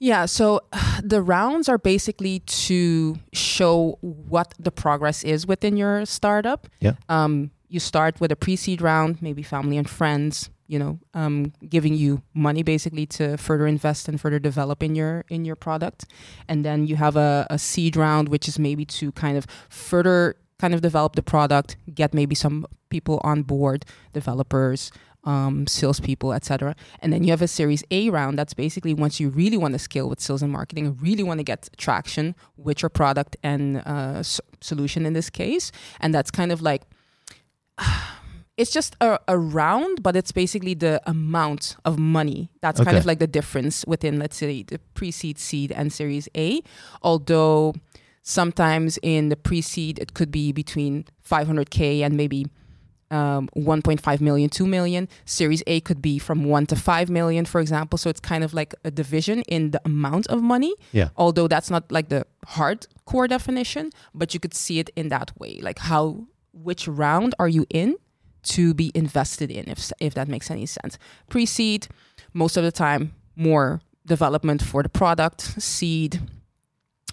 [0.00, 0.60] Yeah, so
[1.02, 6.68] the rounds are basically to show what the progress is within your startup.
[6.80, 6.92] Yeah.
[7.08, 11.94] Um, you start with a pre-seed round, maybe family and friends, you know, um, giving
[11.94, 16.04] you money basically to further invest and further develop in your in your product,
[16.46, 20.36] and then you have a, a seed round, which is maybe to kind of further
[20.58, 24.90] kind of develop the product, get maybe some people on board, developers,
[25.24, 26.74] um, salespeople, etc.
[27.00, 28.38] And then you have a Series A round.
[28.38, 31.44] That's basically once you really want to scale with sales and marketing, really want to
[31.44, 34.22] get traction with your product and uh,
[34.60, 35.70] solution in this case.
[36.00, 36.82] And that's kind of like
[38.56, 42.50] it's just a, a round, but it's basically the amount of money.
[42.60, 46.60] That's kind of like the difference within, let's say, the pre-seed, seed, and Series A.
[47.02, 47.74] Although
[48.22, 52.46] sometimes in the pre-seed, it could be between 500k and maybe
[53.10, 55.08] um, 1.5 million, 2 million.
[55.24, 57.98] Series A could be from 1 to 5 million, for example.
[57.98, 60.74] So it's kind of like a division in the amount of money.
[60.92, 61.08] Yeah.
[61.16, 65.60] Although that's not like the hardcore definition, but you could see it in that way.
[65.62, 66.26] Like how,
[66.62, 67.96] which round are you in
[68.44, 70.98] to be invested in, if, if that makes any sense.
[71.28, 71.88] Pre seed,
[72.32, 76.20] most of the time, more development for the product, seed,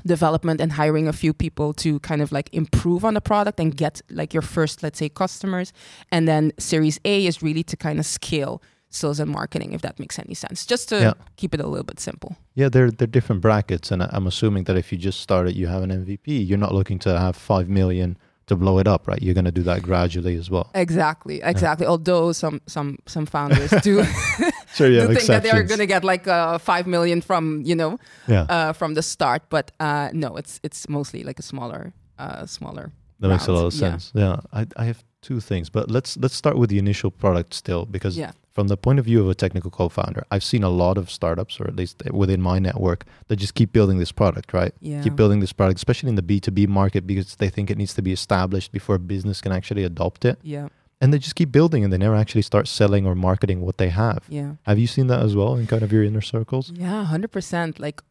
[0.05, 3.75] development and hiring a few people to kind of like improve on the product and
[3.75, 5.73] get like your first let's say customers
[6.11, 9.97] and then series a is really to kind of scale sales and marketing if that
[9.99, 11.13] makes any sense just to Yeah.
[11.37, 14.77] keep it a little bit simple Yeah, they're they're different brackets, and I'm assuming that
[14.77, 16.27] if you just started, you have an MVP.
[16.47, 19.21] You're not looking to have five million to blow it up, right?
[19.21, 20.69] You're going to do that gradually as well.
[20.75, 24.03] exactly exactly although some some some founders do,
[24.75, 27.97] Sure, do think that they're going to get like uh, 5 million from you know
[28.27, 32.45] Yeah, uh, from the start but uh, no it's it's mostly like a smaller uh,
[32.45, 32.91] smaller.
[33.19, 33.79] That makes a lot of yeah.
[33.79, 34.11] sense.
[34.13, 37.85] Yeah, I, I have two things, but let's let's start with the initial product still,
[37.85, 38.31] because Yeah.
[38.55, 41.59] From the point of view of a technical co-founder, I've seen a lot of startups,
[41.59, 44.73] or at least within my network, that just keep building this product, right?
[44.79, 45.03] Yeah.
[45.03, 47.77] Keep building this product, especially in the B two B market, because they think it
[47.77, 50.69] needs to be established before a business can actually adopt it, Yeah.
[51.01, 53.89] and they just keep building, and they never actually start selling or marketing what they
[53.89, 54.21] have.
[54.29, 54.51] Yeah.
[54.63, 56.71] Have you seen that as well in kind of your inner circles?
[56.73, 57.77] Yeah, hundred percent.
[57.77, 58.01] Like,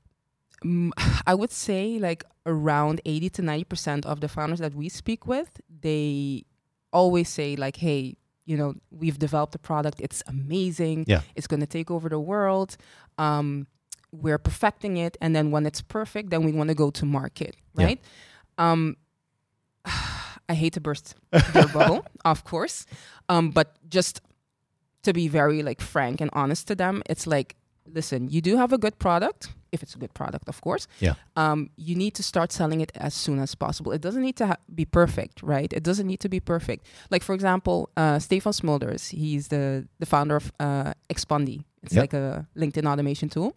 [0.62, 0.90] mm,
[1.26, 5.26] I would say like around eighty to ninety percent of the founders that we speak
[5.26, 5.50] with,
[5.86, 6.44] they
[6.92, 10.00] always say like, "Hey, you know, we've developed a product.
[10.00, 11.04] It's amazing.
[11.06, 11.20] Yeah.
[11.34, 12.76] It's going to take over the world.
[13.18, 13.66] Um,
[14.12, 17.56] we're perfecting it, and then when it's perfect, then we want to go to market,
[17.76, 17.86] Yeah.
[17.86, 18.00] right?"
[18.58, 18.96] Um,
[20.48, 21.14] I hate to burst
[21.52, 22.86] their bubble, of course,
[23.28, 24.20] um, but just
[25.02, 28.72] to be very like frank and honest to them, it's like, listen, you do have
[28.72, 30.84] a good product, if it's a good product, of course.
[31.06, 31.14] Yeah.
[31.42, 33.90] Um, you need to start selling it as soon as possible.
[33.92, 35.70] It doesn't need to ha- be perfect, right?
[35.78, 36.86] It doesn't need to be perfect.
[37.10, 40.92] Like for example, uh, Stefan Smulders, he's the the founder of uh.
[41.84, 42.02] It's Yep.
[42.04, 43.50] like a LinkedIn automation tool.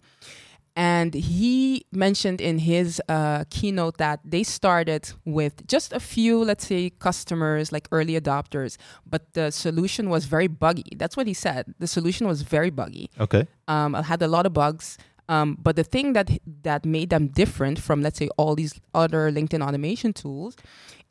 [0.76, 6.68] And he mentioned in his uh, keynote that they started with just a few, let's
[6.68, 10.92] say, customers, like early adopters, but the solution was very buggy.
[10.96, 11.74] That's what he said.
[11.80, 13.10] The solution was very buggy.
[13.20, 13.48] Okay.
[13.68, 15.00] Um, it had a lot of bugs.
[15.30, 16.30] Um, but the thing that
[16.64, 20.56] that made them different from, let's say, all these other LinkedIn automation tools,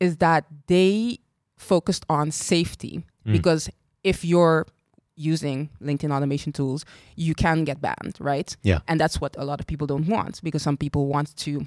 [0.01, 1.19] is that they
[1.57, 3.05] focused on safety.
[3.27, 3.33] Mm.
[3.33, 3.71] Because
[4.05, 4.67] if you're
[5.17, 6.85] using LinkedIn automation tools,
[7.17, 8.55] you can get banned, right?
[8.63, 8.81] Yeah.
[8.87, 11.67] And that's what a lot of people don't want because some people want to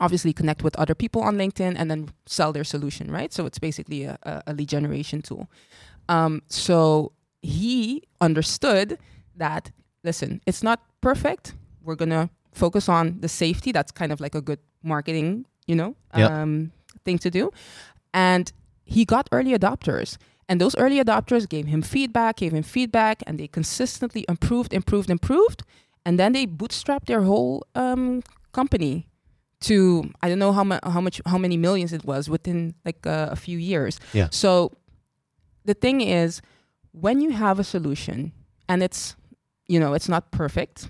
[0.00, 3.32] obviously connect with other people on LinkedIn and then sell their solution, right?
[3.32, 5.48] So it's basically a, a, a lead generation tool.
[6.08, 8.98] Um, so he understood
[9.36, 9.70] that,
[10.02, 11.54] listen, it's not perfect.
[11.84, 13.72] We're going to focus on the safety.
[13.72, 16.42] That's kind of like a good marketing, you know, Yeah.
[16.42, 16.72] um,
[17.04, 17.50] thing to do.
[18.12, 18.52] And
[18.84, 20.16] he got early adopters.
[20.48, 25.08] And those early adopters gave him feedback, gave him feedback, and they consistently improved, improved,
[25.10, 25.62] improved.
[26.04, 29.06] And then they bootstrapped their whole um, company
[29.60, 33.06] to I don't know how, mu- how much how many millions it was within like
[33.06, 34.00] uh, a few years.
[34.12, 34.28] Yeah.
[34.30, 34.72] So
[35.64, 36.42] the thing is,
[36.90, 38.32] when you have a solution
[38.68, 39.14] and it's
[39.68, 40.88] you know it's not perfect,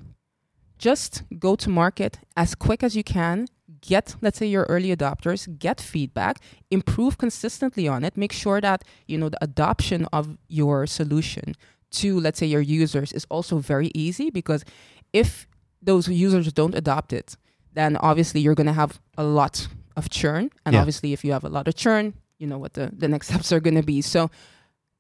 [0.89, 3.47] just go to market as quick as you can.
[3.93, 6.37] Get let's say your early adopters, get feedback,
[6.71, 8.17] improve consistently on it.
[8.17, 11.55] Make sure that you know the adoption of your solution
[12.01, 14.65] to let's say your users is also very easy because
[15.13, 15.47] if
[15.91, 17.37] those users don't adopt it,
[17.75, 20.45] then obviously you're going to have a lot of churn.
[20.65, 20.81] And Yeah.
[20.81, 23.53] obviously, if you have a lot of churn, you know what the, the next steps
[23.53, 24.01] are going to be.
[24.03, 24.31] So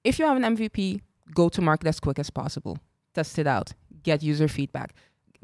[0.04, 1.00] if you have an MVP,
[1.34, 2.74] go to market as quick as possible,
[3.14, 4.94] test it out, get user feedback,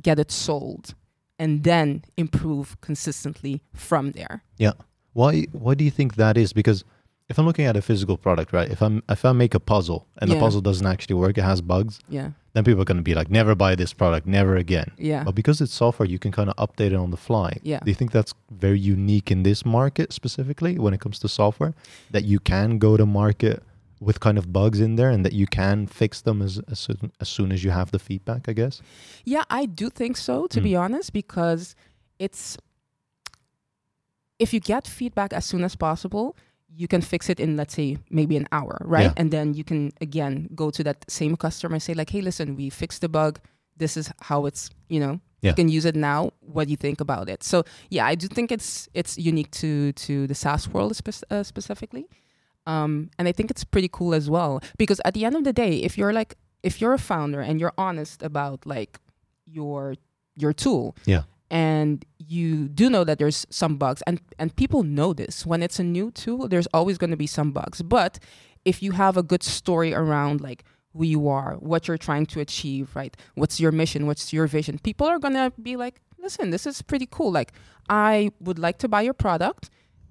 [0.02, 0.94] get it sold,
[1.38, 4.42] and then improve consistently from there.
[4.58, 4.72] Yeah.
[5.12, 6.52] Why why do you think that is?
[6.52, 6.84] Because
[7.28, 8.70] if I'm looking at a physical product, right?
[8.70, 11.60] If I'm if I make a puzzle and the puzzle doesn't actually work, it has
[11.60, 12.30] bugs, Yeah.
[12.54, 14.92] then people are going to be like, never buy this product, never again.
[14.96, 15.24] Yeah.
[15.24, 17.58] But because it's software, you can kind of update it on the fly.
[17.62, 17.80] Yeah.
[17.84, 21.74] Do you think that's very unique in this market specifically when it comes to software?
[22.10, 23.62] That you can go to market
[24.00, 27.12] with kind of bugs in there and that you can fix them as as soon
[27.20, 28.80] as, soon as you have the feedback, I guess?
[29.24, 30.64] Yeah, I do think so, to Mm.
[30.64, 31.74] be honest, because
[32.18, 32.56] it's
[34.38, 36.36] if you get feedback as soon as possible,
[36.68, 39.04] you can fix it in let's say maybe an hour, right?
[39.06, 39.12] Yeah.
[39.16, 42.56] And then you can again go to that same customer and say like, "Hey, listen,
[42.56, 43.40] we fixed the bug.
[43.76, 45.50] This is how it's, you know, Yeah.
[45.50, 46.30] you can use it now.
[46.40, 49.92] What do you think about it?" So, yeah, I do think it's it's unique to
[49.92, 52.06] to the SaaS world spe- uh, specifically.
[52.68, 55.52] Um, and I think it's pretty cool as well because at the end of the
[55.64, 58.92] day, if you're like if you're a founder and you're honest about like
[59.46, 59.94] your
[60.42, 61.22] your tool Yeah.
[61.50, 65.78] and you do know that there's some bugs and and people know this when it's
[65.80, 67.78] a new tool there's always going to be some bugs.
[67.82, 68.18] But
[68.64, 70.60] if you have a good story around like
[70.94, 73.16] who you are what you're trying to achieve right?
[73.40, 74.06] What's your mission?
[74.06, 74.78] What's your vision?
[74.78, 77.30] People are going to be like listen this is pretty cool.
[77.40, 77.52] Like
[77.88, 79.70] i would like to buy your product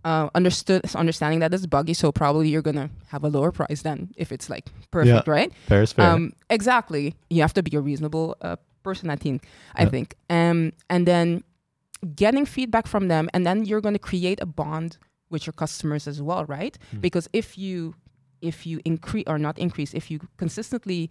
[0.10, 3.98] uh, understood understanding that it's buggy so probably you're to have a lower price than
[4.24, 4.66] if it's like
[4.98, 6.06] perfect right Fair is fair.
[6.14, 6.22] um,
[6.58, 7.06] exactly.
[7.30, 8.56] You have to be a reasonable uh,
[8.88, 9.38] person, I think.
[9.80, 9.90] I Yeah.
[9.96, 10.08] think.
[10.30, 10.60] Um,
[10.94, 11.28] and then
[12.24, 14.98] getting feedback from them, and then you're to create a bond
[15.32, 16.76] with your customers as well, right?
[16.94, 17.02] Mm.
[17.02, 17.78] Because if you
[18.42, 21.02] if you increase or not increase, if you consistently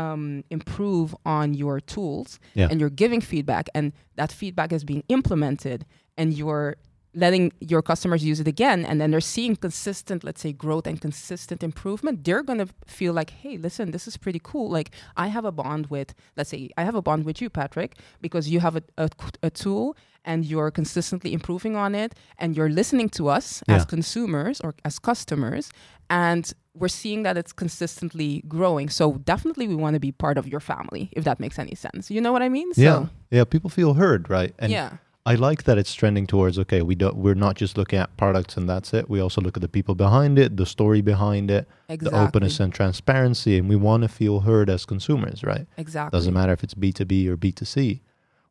[0.00, 2.68] um, improve on your tools Yeah.
[2.70, 5.78] and you're giving feedback, and that feedback is being implemented,
[6.18, 6.76] and you're
[7.14, 11.00] letting your customers use it again and then they're seeing consistent let's say growth and
[11.00, 14.70] consistent improvement they're going to feel like hey listen this is pretty cool.
[14.70, 17.96] Like i have a bond with let's say i have a bond with you patrick
[18.20, 19.08] because you have a, a,
[19.42, 24.60] a tool and you're consistently improving on it and you're listening to us as consumers
[24.60, 25.70] or as customers
[26.10, 28.88] and we're seeing that it's consistently growing.
[28.88, 32.10] So definitely we want to be part of your family if that makes any sense.
[32.10, 32.68] You know what i mean?
[32.74, 33.44] Yeah, so yeah.
[33.44, 34.54] People feel heard, right?
[34.58, 34.96] And yeah
[35.26, 36.82] I like that it's trending towards okay.
[36.82, 37.16] We don't.
[37.16, 39.08] We're not just looking at products and that's it.
[39.08, 42.60] We also look at the people behind it, the story behind it, exactly the openness
[42.60, 45.66] and transparency, and we want to feel heard as consumers, right?
[45.78, 48.02] exactly Doesn't matter if it's B two B or B two C.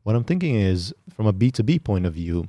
[0.01, 2.47] What I'm thinking is, from a B two B point of view,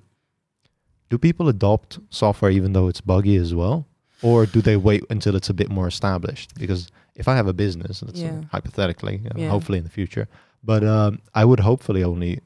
[1.10, 3.86] do people adopt software even though it's buggy as well,
[4.22, 6.54] or do they wait until it's a bit more established?
[6.58, 8.40] Because if I have a business, that's Yeah.
[8.50, 9.50] hypothetically, Yeah.
[9.50, 10.28] hopefully in the future,
[10.64, 12.40] but um, I would hopefully only,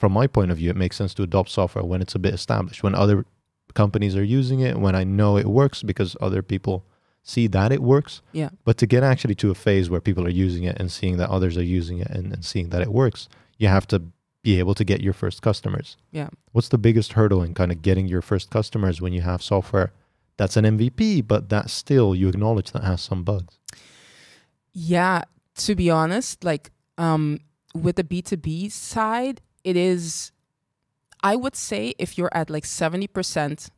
[0.00, 2.32] from my point of view, it makes sense to adopt software when it's a bit
[2.32, 3.26] established, when other
[3.74, 6.84] companies are using it, when I know it works because other people
[7.22, 8.22] see that it works.
[8.32, 11.18] yeah But to get actually to a phase where people are using it and seeing
[11.18, 14.02] that others are using it and, and seeing that it works, you have to
[14.42, 15.98] be able to get your first customers.
[16.10, 19.42] yeah What's the biggest hurdle in kind of getting your first customers when you have
[19.42, 19.92] software
[20.38, 23.58] that's an MVP, but that still you acknowledge that has some bugs?
[24.72, 25.24] Yeah,
[25.56, 27.40] to be honest, like um
[27.74, 30.32] with the B2B side, it is
[31.22, 33.70] I would say if you're at like 70%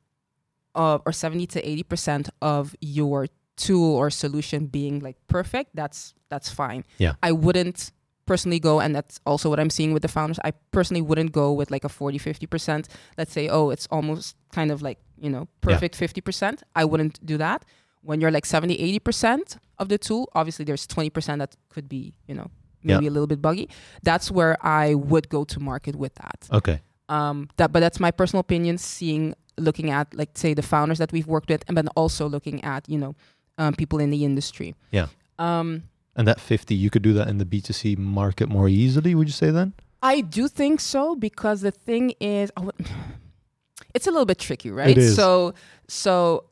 [0.75, 6.51] of or 70 to 80% of your tool or solution being like perfect, that's that's
[6.51, 6.85] fine.
[6.99, 7.15] Yeah.
[7.23, 7.93] I wouldn't
[8.25, 10.39] personally go and that's also what I'm seeing with the founders.
[10.45, 12.87] I personally wouldn't go with like a 40 50%.
[13.19, 16.63] Let's say oh, it's almost kind of like, you know, perfect 50%.
[16.77, 17.65] I wouldn't do that
[18.03, 22.35] when you're like 70 80% of the tool obviously there's 20% that could be you
[22.35, 22.51] know
[22.85, 22.97] Yeah.
[22.97, 23.69] maybe a little bit buggy
[24.03, 26.81] that's where i would go to market with that Okay.
[27.09, 31.13] um that but that's my personal opinion seeing looking at like say the founders that
[31.13, 33.15] we've worked with and then also looking at you know
[33.59, 35.07] um, people in the industry Yeah.
[35.39, 35.83] um
[36.17, 39.33] And that 50, you could do that in the B2C market more easily, would you
[39.45, 39.73] say then?
[40.03, 42.75] I do think so because the thing is, would-
[43.95, 44.97] it's a little bit tricky, right?
[44.99, 45.15] is.
[45.17, 45.55] So,
[45.89, 46.45] so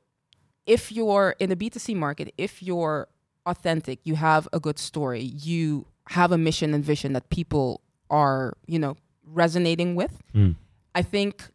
[0.66, 3.08] if you're in the B2C market, if you're
[3.44, 8.56] authentic, you have a good story, you have a mission and vision that people are,
[8.66, 10.20] you know, resonating with.
[10.34, 10.56] Mm.
[10.92, 11.48] I think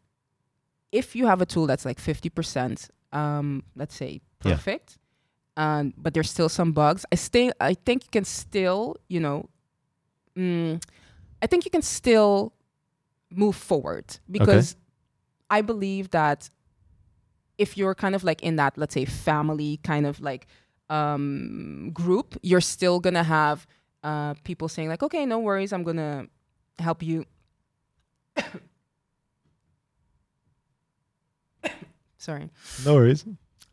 [0.93, 4.53] if you have a tool that's like 50%, um, let's say Yeah.
[4.53, 4.97] perfect,
[5.57, 9.49] um, but there's still some bugs, I stay, I think you can still, you know,
[10.37, 10.81] mm,
[11.41, 12.53] I think you can still
[13.29, 14.77] move forward because
[15.49, 16.49] I believe that
[17.57, 20.47] if you're kind of like in that, let's say, family kind of like
[20.89, 23.67] um, group, you're still gonna have
[24.05, 26.27] uh, people saying like, okay, no worries, I'm gonna
[26.79, 27.25] help you.
[32.17, 32.49] Sorry.
[32.85, 33.25] No worries.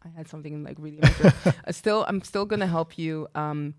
[0.04, 1.00] I had something like really.
[1.02, 3.74] uh, still, I'm still gonna help you um,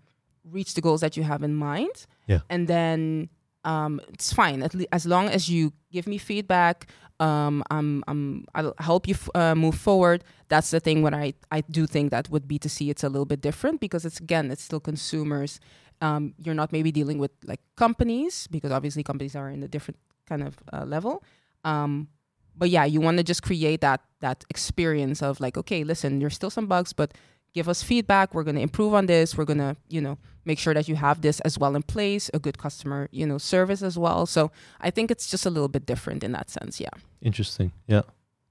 [0.50, 2.06] reach the goals that you have in mind.
[2.26, 2.40] Yeah.
[2.48, 3.28] And then
[3.64, 6.86] um, it's fine at le- as long as you give me feedback.
[7.20, 10.24] Um, I'm, I'm, I'll help you f- uh, move forward.
[10.48, 11.02] That's the thing.
[11.02, 14.18] When I, I do think that with B2C, it's a little bit different because it's
[14.18, 15.60] again, it's still consumers.
[16.00, 19.98] Um, you're not maybe dealing with like companies because obviously companies are in a different
[20.26, 21.22] kind of uh, level.
[21.64, 22.08] Um,
[22.56, 26.34] but yeah, you want to just create that that experience of like, okay, listen, there's
[26.34, 27.12] still some bugs, but
[27.52, 28.34] give us feedback.
[28.34, 29.36] We're going to improve on this.
[29.36, 32.30] We're going to, you know, make sure that you have this as well in place,
[32.34, 34.26] a good customer, you know, service as well.
[34.26, 36.80] So I think it's just a little bit different in that sense.
[36.80, 36.90] Yeah.
[37.22, 37.72] Interesting.
[37.86, 38.02] Yeah.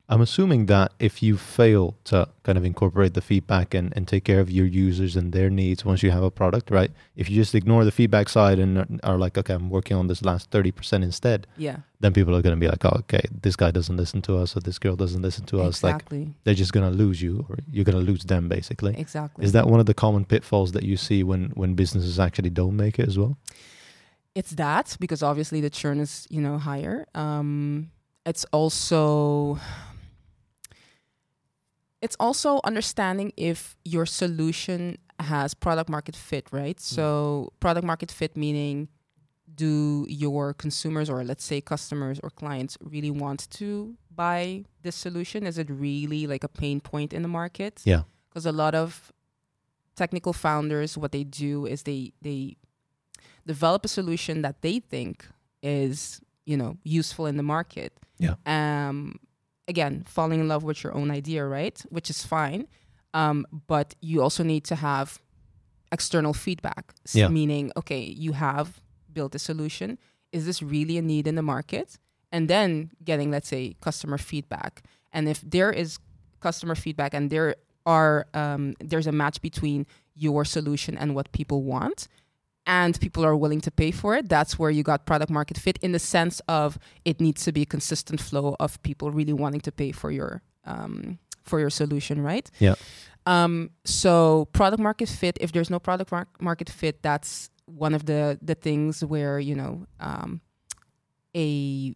[0.10, 4.26] I'm assuming that if you fail to kind of incorporate the feedback and, and take
[4.26, 6.92] care of your users and their needs once you have a product, right?
[7.16, 10.22] If you just ignore the feedback side and are- like, okay, I'm working on this
[10.22, 11.78] last 30% instead, Yeah.
[12.02, 14.58] then people are going to be like, oh, okay, this guy doesn't listen to us
[14.58, 15.82] or this girl doesn't listen to us.
[15.82, 16.04] Like,
[16.44, 18.96] they're just going to lose you or you're going to lose them, basically.
[19.00, 19.46] exactly.
[19.46, 22.76] Is that one of the common pitfalls that you see when, when businesses actually don't
[22.76, 23.38] make it as well?
[24.36, 27.92] it's that because obviously the churn is you know higher um
[28.26, 29.60] it's also
[32.06, 36.80] it's also understanding if your solution has product market fit right?
[36.80, 38.90] So product market fit meaning
[39.56, 45.46] do your consumers or let's say customers or clients really want to buy this solution?
[45.52, 47.82] Is it really like a pain point in the market?
[47.86, 48.04] Yeah.
[48.30, 49.12] because a lot of
[49.96, 52.58] technical founders what they do is they they
[53.46, 55.26] develop a solution that they think
[55.62, 57.92] is you know useful in the market.
[58.18, 58.36] Yeah.
[58.48, 59.20] um
[59.68, 61.82] again falling in love with your own idea right?
[61.90, 62.68] Which is fine.
[63.14, 65.22] Um but you also need to have
[65.92, 66.94] external feedback.
[67.06, 67.28] S- Yeah.
[67.30, 69.98] meaning okay you have built a solution.
[70.32, 71.98] Is this really a need in the market?
[72.32, 74.84] And then getting let's say customer feedback.
[75.12, 76.00] And if there is
[76.40, 77.56] customer feedback and there
[77.86, 79.86] are um, there's a match between
[80.16, 82.08] your solution and what people want
[82.66, 85.78] and people are willing to pay for it, that's where you got product market fit
[85.82, 89.62] in the sense of it needs to be a consistent flow of people really wanting
[89.62, 92.50] to pay for your um, for your solution, right?
[92.60, 92.76] Yeah.
[93.26, 95.38] Um, so product market fit.
[95.42, 99.56] If there's no product mar- market fit, that's one of the the things where you
[99.56, 100.42] know um,
[101.36, 101.96] a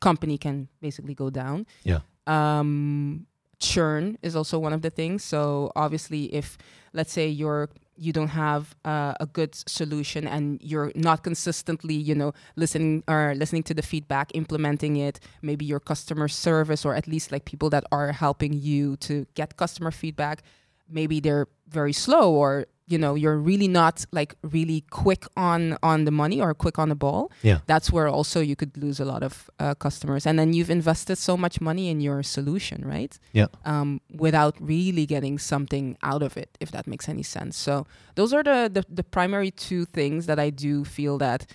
[0.00, 1.66] company can basically go down.
[1.82, 2.00] Yeah.
[2.26, 3.26] Um,
[3.58, 5.24] churn is also one of the things.
[5.24, 6.58] So obviously, if
[6.92, 12.14] let's say you're you don't have uh, a good solution and you're not consistently you
[12.14, 17.06] know listening or listening to the feedback implementing it maybe your customer service or at
[17.06, 20.42] least like people that are helping you to get customer feedback
[20.88, 26.04] maybe they're very slow or you know you're really not like really quick on on
[26.04, 27.60] the money or quick on the ball Yeah.
[27.66, 31.16] that's where also you could lose a lot of uh, customers and then you've invested
[31.16, 33.46] so much money in your solution right Yeah.
[33.64, 38.34] um, without really getting something out of it if that makes any sense so those
[38.36, 41.46] are the the, the primary two things that i do feel that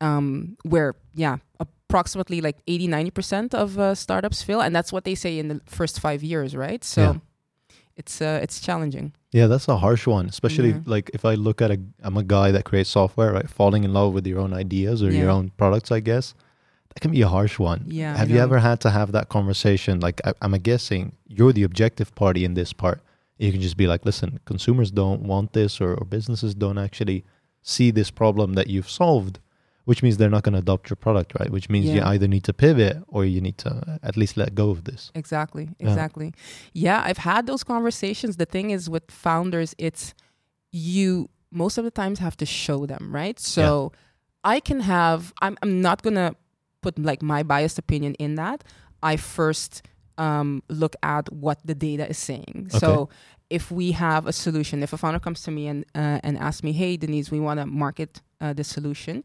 [0.00, 5.14] um, where yeah approximately like 80 90% of uh, startups fail and that's what they
[5.14, 7.14] say in the first five years right so Yeah.
[7.96, 10.94] it's uh, it's challenging Yeah, that's a harsh one, especially Yeah.
[10.94, 13.48] like if I look at a, I'm a guy that creates software, right?
[13.60, 16.26] Falling in love with your own ideas or your own products, I guess,
[16.90, 17.80] that can be a harsh one.
[18.00, 19.94] Yeah, Have you ever had to have that conversation?
[20.06, 21.02] Like, I, I'm guessing
[21.36, 22.98] you're the objective party in this part.
[23.38, 27.18] You can just be like, listen, consumers don't want this, or, or businesses don't actually
[27.74, 29.34] see this problem that you've solved,
[29.86, 31.50] which means they're not going to adopt your product, right?
[31.50, 33.70] Which means you either need to pivot or you need to
[34.02, 35.10] at least let go of this.
[35.14, 35.70] Exactly.
[35.78, 36.34] Exactly.
[36.74, 37.02] Yeah.
[37.04, 38.36] I've had those conversations.
[38.36, 40.12] The thing is with founders, it's
[40.72, 43.38] you most of the times have to show them, right?
[43.38, 43.92] So
[44.42, 46.34] I can have I'm I'm not gonna
[46.82, 48.64] put like my biased opinion in that.
[49.02, 49.82] I first
[50.18, 52.68] um, look at what the data is saying.
[52.70, 53.08] So
[53.50, 56.62] if we have a solution, if a founder comes to me and uh, and asks
[56.64, 59.22] me, "Hey, Denise, we want to market uh, this solution,"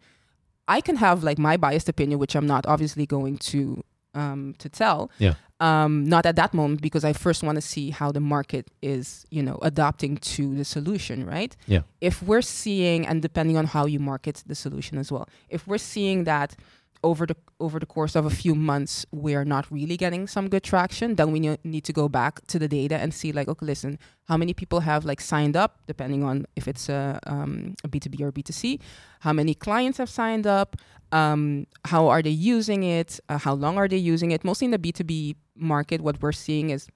[0.78, 4.70] I can have like my biased opinion, which I'm not obviously going to um, to
[4.70, 5.12] tell.
[5.20, 5.36] Yeah.
[5.60, 9.26] Um, not at that moment because I first want to see how the market is,
[9.30, 11.56] you know, adapting to the solution, right?
[11.68, 11.82] Yeah.
[12.00, 15.86] If we're seeing, and depending on how you market the solution as well, if we're
[15.94, 16.56] seeing that
[17.04, 20.62] over the over the course of a few months we're not really getting some good
[20.64, 23.66] traction then we ne- need to go back to the data and see like okay
[23.66, 27.88] listen how many people have like signed up depending on if it's a, um, a
[27.88, 28.80] b2b or b2c
[29.22, 30.76] how many clients have signed up
[31.12, 34.43] um, how are they using it uh, how long are they using it?
[34.45, 36.88] Mostly in the b2b market what we're seeing is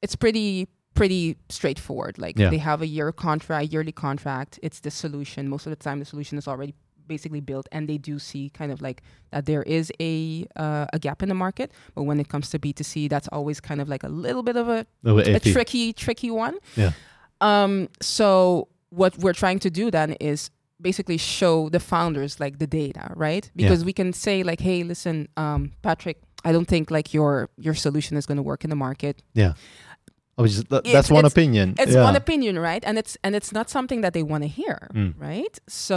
[0.00, 2.18] it's pretty pretty straightforward.
[2.18, 2.50] Like Yeah.
[2.50, 4.58] they have a year contract yearly contract.
[4.62, 5.48] It's the solution.
[5.48, 6.74] Most of the time the solution is already
[7.14, 8.98] basically built and they do see kind of like
[9.32, 10.12] that there is a
[10.64, 13.80] uh, a gap in the market but when it comes to b2c that's always kind
[13.82, 16.92] of like a little bit of a, A a tricky tricky one Yeah.
[17.48, 17.72] um
[18.18, 18.68] so
[19.00, 20.50] what we're trying to do then is
[20.88, 25.16] basically show the founders like the data right because we can say like hey listen
[25.36, 27.30] um patrick i don't think like your
[27.66, 29.52] your solution is going to work in the market Yeah.
[30.38, 31.66] I was just, that, It's- that's one it's- opinion.
[31.82, 32.08] it's yeah.
[32.08, 35.12] one opinion right and it's and it's not something that they want to hear Mm.
[35.30, 35.96] right so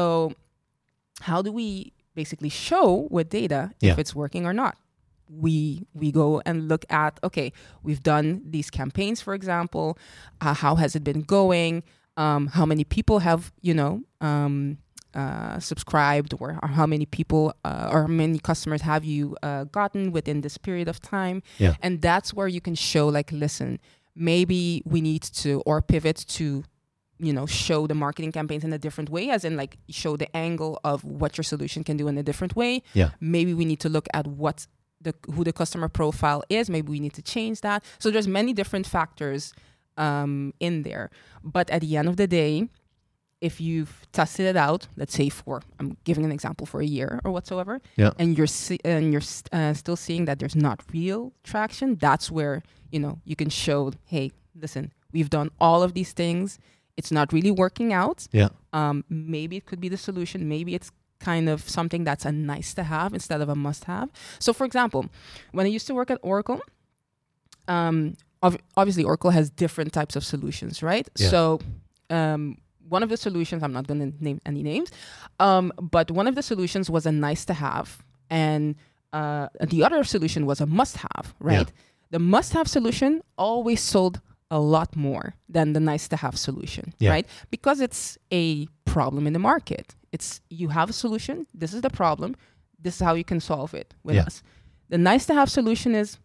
[1.22, 3.94] how do we basically show with data Yeah.
[3.94, 4.78] if it's working or not
[5.30, 7.52] we we go and look at okay
[7.84, 9.98] we've done these campaigns for example
[10.42, 11.84] uh, how has it been going
[12.18, 14.78] um, how many people have you know um,
[15.16, 19.64] uh, subscribed or, or how many people uh, or how many customers have you uh,
[19.66, 21.74] gotten within this period of time Yeah.
[21.82, 23.80] and that's where you can show like listen
[24.16, 26.64] maybe we need to or pivot to
[27.20, 30.28] you know show the marketing campaigns in a different way as in like show the
[30.36, 32.82] angle of what your solution can do in a different way.
[32.94, 33.12] Yeah.
[33.20, 34.68] maybe we need to look at what
[35.02, 36.70] the who the customer profile is.
[36.70, 37.84] Maybe we need to change that.
[38.00, 39.54] So there's many different factors
[39.98, 41.10] um, in there.
[41.44, 42.70] But at the end of the day
[43.42, 47.20] if you've tested it out let's say for i'm giving an example for a year
[47.26, 48.12] or whatsoever Yeah.
[48.18, 52.32] and you're see- and you're st- uh, still seeing that there's not real traction that's
[52.32, 52.64] where
[52.94, 56.60] you know you can show hey listen we've done all of these things
[56.98, 58.50] it's not really working out Yeah.
[58.74, 62.74] um, maybe it could be the solution maybe it's kind of something that's a nice
[62.74, 65.06] to have instead of a must have so for example
[65.52, 66.60] when i used to work at oracle
[67.68, 71.30] um, ob- obviously oracle has different types of solutions right Yeah.
[71.30, 71.60] so
[72.10, 74.92] um, one of the solutions i'm not going to name any names
[75.40, 78.76] um, but one of the solutions was a nice to have and
[79.14, 81.74] uh, the other solution was a must have right Yeah.
[82.12, 84.22] the must have solution always sold
[84.52, 87.12] a lot more than the nice to have solution Yeah.
[87.12, 91.82] right because it's a problem in the market it's you have a solution this is
[91.82, 92.36] the problem
[92.80, 94.24] this is how you can solve it with Yeah.
[94.28, 94.44] us
[94.90, 96.18] the nice to have solution is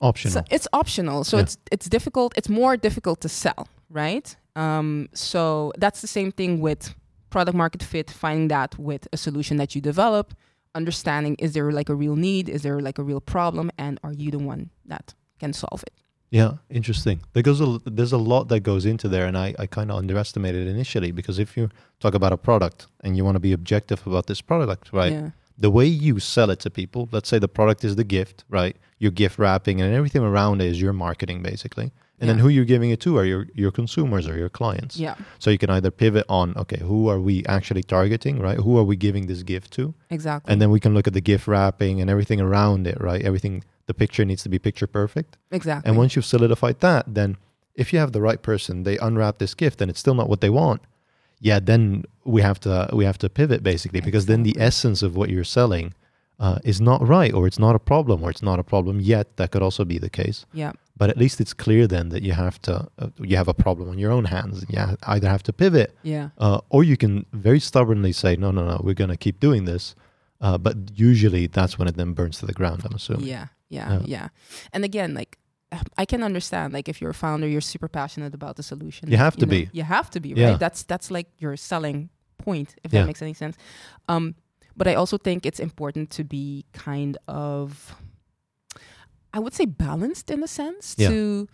[0.00, 0.32] Optional.
[0.32, 1.42] so it's optional so Yeah.
[1.44, 6.60] it's it's difficult it's more difficult to sell right um, so that's the same thing
[6.60, 6.94] with
[7.30, 10.34] product market fit, finding that with a solution that you develop,
[10.74, 14.12] understanding is there like a real need, is there like a real problem, and are
[14.12, 15.94] you the one that can solve it?
[16.30, 17.20] Yeah, interesting.
[17.32, 19.98] There goes a, there's a lot that goes into there, and I, I kind of
[19.98, 24.06] underestimated initially because if you talk about a product and you want to be objective
[24.06, 25.12] about this product, right?
[25.12, 25.30] Yeah.
[25.58, 28.76] The way you sell it to people, let's say the product is the gift, right?
[28.98, 31.92] Your gift wrapping and everything around it is your marketing basically.
[32.20, 34.98] And then who you're giving it to are your, your consumers or your clients.
[34.98, 35.14] Yeah.
[35.38, 38.58] So you can either pivot on, okay, who are we actually targeting, right?
[38.58, 39.94] Who are we giving this gift to?
[40.10, 40.52] Exactly.
[40.52, 43.22] And then we can look at the gift wrapping and everything around it, right?
[43.22, 45.30] Everything, the picture needs to be picture perfect.
[45.58, 45.86] exactly.
[45.86, 47.30] And once you've solidified that, then
[47.82, 50.40] if you have the right person, they unwrap this gift and it's still not what
[50.44, 50.80] they want.
[51.48, 51.84] Yeah, then
[52.34, 55.50] we have to we have to pivot basically because then the essence of what you're
[55.60, 55.86] selling
[56.44, 59.26] uh, is not right, or it's not a problem, or it's not a problem yet.
[59.38, 60.38] That could also be the case.
[60.62, 60.72] yeah.
[61.00, 63.86] But at least it's clear then that you have to uh, you have a problem
[63.92, 64.54] on your own hands.
[64.72, 66.26] You ha- either have to pivot, Yeah.
[66.46, 67.14] uh, or you can
[67.48, 69.84] very stubbornly say, no, no, no, we're going to keep doing this.
[70.46, 70.74] Uh, but
[71.10, 72.78] usually that's when it then burns to the ground.
[72.84, 73.26] I'm assuming.
[73.34, 74.00] Yeah, yeah, Yeah.
[74.04, 74.28] yeah.
[74.72, 75.38] And again, like
[75.96, 79.10] I can understand, like if you're a founder, you're super passionate about the solution.
[79.10, 79.68] You have to know, be.
[79.72, 80.50] You have to be, Yeah.
[80.50, 80.58] right?
[80.60, 83.00] That's that's like your selling point, if Yeah.
[83.00, 83.56] that makes any sense.
[84.08, 84.34] Um,
[84.76, 87.94] but I also think it's important to be kind of,
[89.32, 91.08] I would say, balanced in a sense Yeah.
[91.10, 91.48] to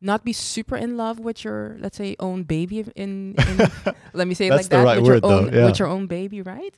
[0.00, 2.80] not be super in love with your, let's say, own baby.
[2.96, 3.68] In, in
[4.12, 5.78] let me say it That's like the that, right with word, your though, own with
[5.78, 6.74] your own baby, right?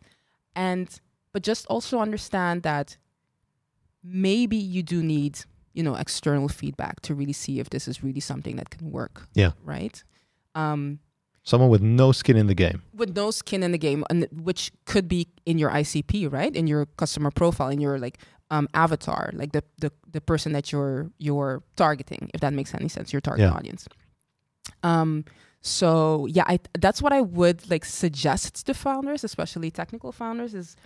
[0.54, 0.88] And
[1.32, 2.96] but just also understand that
[4.06, 5.40] maybe you do need
[5.74, 9.26] you know external feedback to really see if this is really something that can work
[9.34, 9.52] Yeah.
[9.64, 10.02] right
[10.54, 10.98] um
[11.42, 12.82] Someone with no skin in the game.
[12.92, 16.66] with no skin in the game and which could be in your icp right in
[16.66, 18.18] your customer profile in your like
[18.50, 22.88] um avatar like the the, the person that you're you're targeting if that makes any
[22.88, 23.52] sense your target Yeah.
[23.58, 23.86] audience
[24.82, 25.24] um
[25.60, 30.76] so yeah i that's what i would like suggest to founders especially technical founders is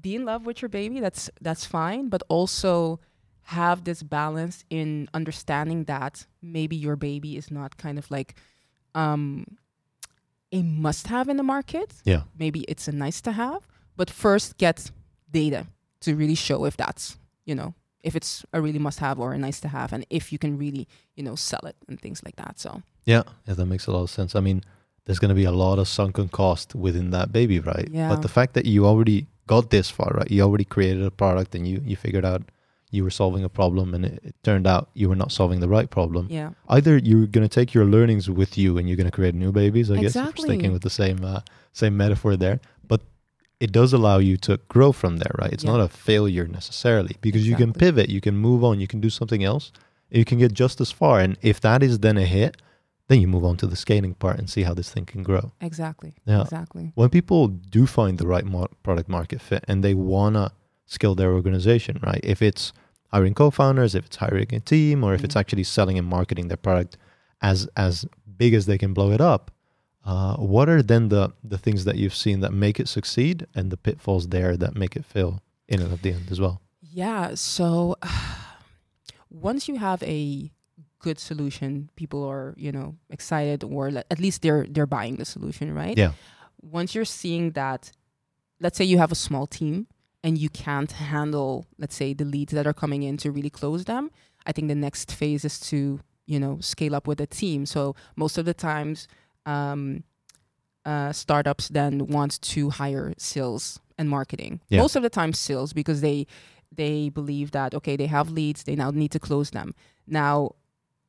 [0.00, 2.98] be in love with your baby that's that's fine but also
[3.42, 8.34] have this balance in understanding that maybe your baby is not kind of like
[8.94, 9.44] um
[10.52, 12.22] a must have in the market Yeah.
[12.38, 13.66] maybe it's a nice to have
[13.96, 14.90] but first get
[15.30, 15.66] data
[16.00, 19.38] to really show if that's you know if it's a really must have or a
[19.38, 20.86] nice to have and if you can really
[21.16, 24.02] you know sell it and things like that so Yeah, yeah, that makes a lot
[24.02, 24.34] of sense.
[24.34, 24.62] I mean,
[25.04, 27.88] there's going to be a lot of sunken cost within that baby, right?
[27.92, 28.08] Yeah.
[28.08, 30.30] But the fact that you already got this far, right?
[30.30, 32.42] You already created a product and you you figured out
[32.90, 35.68] you were solving a problem, and it, it turned out you were not solving the
[35.68, 36.28] right problem.
[36.30, 39.34] yeah Either you're going to take your learnings with you and you're going to create
[39.34, 39.90] new babies.
[39.90, 40.48] I guess Exactly.
[40.48, 41.40] sticking with the same uh,
[41.72, 43.00] same metaphor there, but
[43.64, 45.52] it does allow you to grow from there, right?
[45.52, 45.72] It's Yeah.
[45.72, 49.10] not a failure necessarily because you can pivot, you can move on, you can do
[49.10, 49.72] something else,
[50.10, 51.14] you can get just as far.
[51.24, 52.52] And if that is then a hit,
[53.08, 55.52] then you move on to the scaling part and see how this thing can grow.
[55.60, 56.42] exactly Yeah.
[56.42, 60.52] exactly When people do find the right mar- product market fit and they wanna
[60.86, 62.20] scale their organization, right?
[62.22, 62.72] If it's
[63.12, 65.40] hiring co-founders, if it's hiring a team, or if it's Mhm.
[65.40, 66.96] actually selling and marketing their product
[67.40, 68.06] as as
[68.42, 69.50] big as they can blow it up,
[70.04, 73.70] uh, what are then the the things that you've seen that make it succeed and
[73.70, 76.60] the pitfalls there that make it fail in and at the end as well?
[76.80, 77.34] Yeah.
[77.34, 77.96] So
[79.30, 80.50] once you have a
[81.06, 85.28] good solution, people are you know excited, or le- at least they're they're buying the
[85.34, 85.96] solution, right?
[86.02, 86.12] Yeah.
[86.78, 87.92] Once you're seeing that,
[88.64, 89.86] let's say you have a small team
[90.24, 93.82] and you can't handle, let's say, the leads that are coming in to really close
[93.84, 94.10] them.
[94.48, 96.00] I think the next phase is to
[96.32, 97.66] you know scale up with a team.
[97.66, 99.08] So most of the times.
[99.46, 100.04] Um,
[100.86, 104.60] uh, startups then want to hire sales and marketing.
[104.68, 104.82] Yeah.
[104.82, 106.26] Most of the time, sales because they
[106.76, 109.74] they believe that okay, they have leads, they now need to close them.
[110.06, 110.56] Now,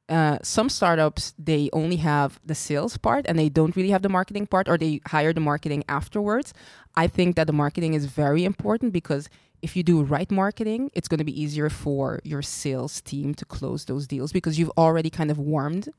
[0.09, 4.09] uh, some startups they only have the sales part and they don't really have the
[4.09, 6.53] marketing part, or they hire the marketing afterwards.
[6.95, 9.29] I think that the marketing is very important because
[9.61, 13.45] if you do right marketing, it's going to be easier for your sales team to
[13.45, 15.89] close those deals because you've already kind of warmed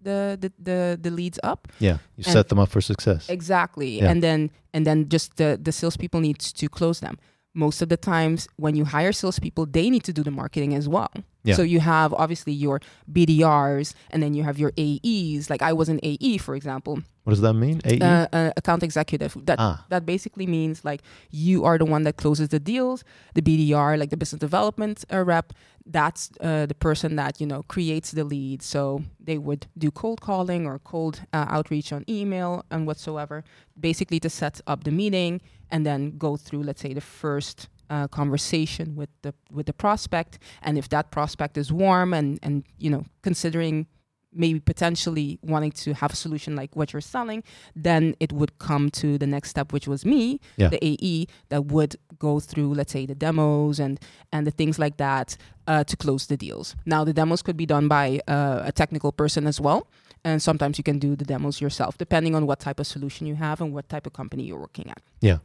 [0.00, 1.66] the the the, the leads up.
[1.80, 3.28] Yeah, you And- set them up for success.
[3.28, 3.98] Exactly.
[3.98, 4.10] Yeah.
[4.10, 7.18] And then and then just the the salespeople needs to close them.
[7.64, 10.86] Most of the times when you hire salespeople, they need to do the marketing as
[10.88, 11.10] well.
[11.42, 11.54] Yeah.
[11.58, 12.80] So you have obviously your
[13.16, 15.48] BDRs and then you have your AEs.
[15.48, 16.94] Like I was an AE, for example,
[17.24, 17.80] What does that mean?
[17.84, 18.00] AE?
[18.00, 19.32] uh, uh, account executive.
[19.48, 21.00] That ah, that basically means like
[21.30, 23.04] you are the one that closes the deals.
[23.34, 25.52] The BDR, like the business development uh, rep,
[25.98, 28.62] that's uh, the person that you know creates the lead.
[28.62, 33.44] So they would do cold calling or cold uh, outreach on email and whatsoever,
[33.78, 35.40] basically to set up the meeting
[35.70, 37.68] and then go through, let's say, the first.
[37.88, 42.64] Uh, conversation with the with the prospect and if that prospect is warm and and
[42.78, 43.86] you know considering
[44.32, 47.44] maybe potentially wanting to have a solution like what you're selling,
[47.76, 50.68] then it would come to the next step, which was me, Yeah.
[50.68, 53.98] the AE, that would go through, let's say, the demos and
[54.32, 55.36] and the things like that
[55.68, 56.74] uh, to close the deals.
[56.84, 59.86] Now, the demos could be done by uh, a technical person as well,
[60.24, 63.36] and sometimes you can do the demos yourself, depending on what type of solution you
[63.36, 65.00] have and what type of company you're working at.
[65.20, 65.38] Yeah.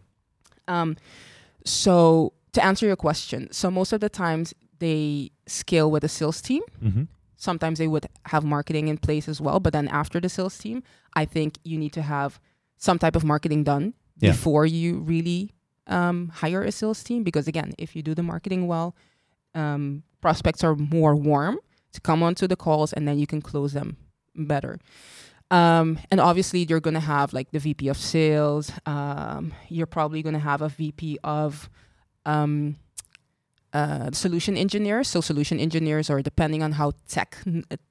[0.68, 0.98] Um,
[1.66, 6.42] so to answer your question, so most of the times they scale with a sales
[6.42, 6.62] team.
[6.80, 7.04] hmm
[7.38, 10.84] Sometimes they would have marketing in place as well, but then after the sales team,
[11.16, 12.40] I think you need to have
[12.78, 14.30] some type of marketing done Yeah.
[14.32, 15.52] before you really
[15.88, 17.24] um, hire a sales team.
[17.24, 18.96] Because again, if you do the marketing well,
[19.56, 21.58] um, prospects are more warm
[21.94, 23.98] to come onto the calls, and then you can close them
[24.36, 24.78] better.
[25.52, 28.72] Um, and obviously, you're going to have like the VP of sales.
[28.86, 31.70] Um, you're probably going to have a VP of
[32.26, 32.78] um,
[33.74, 35.10] uh, solution engineers.
[35.10, 37.38] So solution engineers are depending on how tech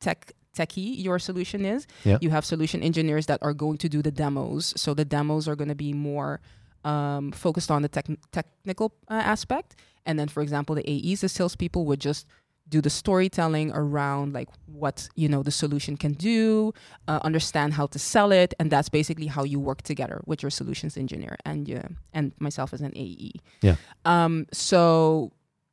[0.00, 1.86] tech techy your solution is.
[2.04, 2.18] Yeah.
[2.20, 4.72] You have solution engineers that are going to do the demos.
[4.76, 6.40] So the demos are going to be more
[6.84, 9.76] um, focused on the tech technical uh, aspect.
[10.06, 12.26] And then, for example, the AEs, the salespeople, would just
[12.70, 16.72] do the storytelling around like what you know the solution can do,
[17.08, 20.50] uh, understand how to sell it, and that's basically how you work together with your
[20.50, 23.32] solutions engineer and uh, and myself as an AE.
[23.60, 23.76] Yeah.
[24.04, 24.46] Um.
[24.52, 25.32] So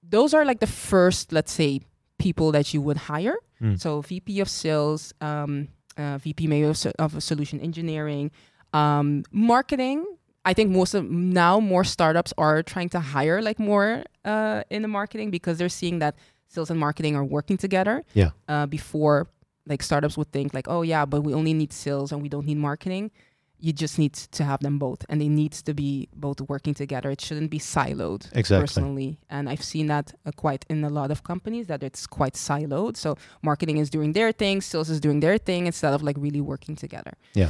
[0.09, 1.81] those are like the first, let's say,
[2.17, 3.37] people that you would hire.
[3.61, 3.79] Mm.
[3.79, 8.31] So VP of sales, um, uh, VP maybe of, so- of solution engineering,
[8.73, 10.05] um, marketing.
[10.45, 14.81] I think most of now more startups are trying to hire like more uh, in
[14.81, 16.15] the marketing because they're seeing that
[16.47, 18.03] sales and marketing are working together.
[18.13, 18.31] Yeah.
[18.47, 19.27] Uh, before
[19.65, 22.45] like startups would think like, oh yeah, but we only need sales and we don't
[22.45, 23.11] need marketing.
[23.59, 27.09] You just need to have them both, and they needs to be both working together.
[27.09, 28.29] It shouldn't be siloed.
[28.33, 28.61] Exactly.
[28.61, 32.33] Personally, and I've seen that uh, quite in a lot of companies that it's quite
[32.33, 32.97] siloed.
[32.97, 36.39] So marketing is doing their thing, sales is doing their thing instead of like really
[36.39, 37.13] working together.
[37.33, 37.49] Yeah.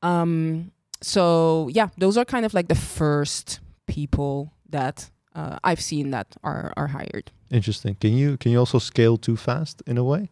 [0.00, 0.70] Um.
[1.00, 6.36] So yeah, those are kind of like the first people that uh, I've seen that
[6.42, 7.30] are are hired.
[7.50, 7.94] Interesting.
[8.00, 10.30] Can you can you also scale too fast in a way?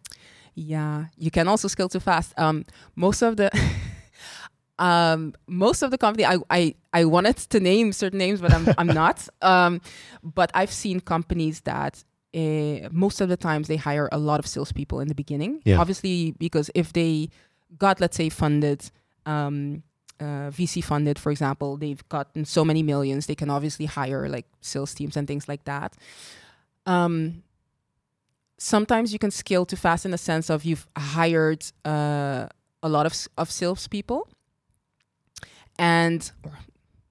[0.55, 2.33] Yeah, you can also scale too fast.
[2.37, 3.49] Um, most of the
[4.79, 8.67] um, most of the company, I, I I wanted to name certain names, but I'm
[8.79, 9.29] I'm not.
[9.43, 9.81] Um,
[10.23, 12.03] but I've seen companies that
[12.35, 15.63] uh, most of the times they hire a lot of salespeople in the beginning.
[15.65, 15.79] Yeah.
[15.79, 17.29] Obviously, because if they
[17.79, 18.91] got let's say funded.
[19.27, 19.83] Um,
[20.21, 23.27] uh, VC funded, for example, they've gotten so many millions.
[23.27, 25.95] They can obviously hire like sales teams and things like that.
[26.87, 27.43] Um,
[28.59, 32.47] sometimes you can scale too fast in the sense of you've hired uh,
[32.83, 34.29] a lot of of salespeople,
[35.79, 36.31] and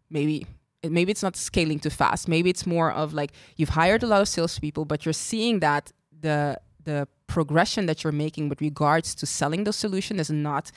[0.10, 0.46] maybe
[0.84, 2.28] maybe it's not scaling too fast.
[2.28, 5.92] Maybe it's more of like you've hired a lot of salespeople, but you're seeing that
[6.22, 10.72] the the progression that you're making with regards to selling the solution is not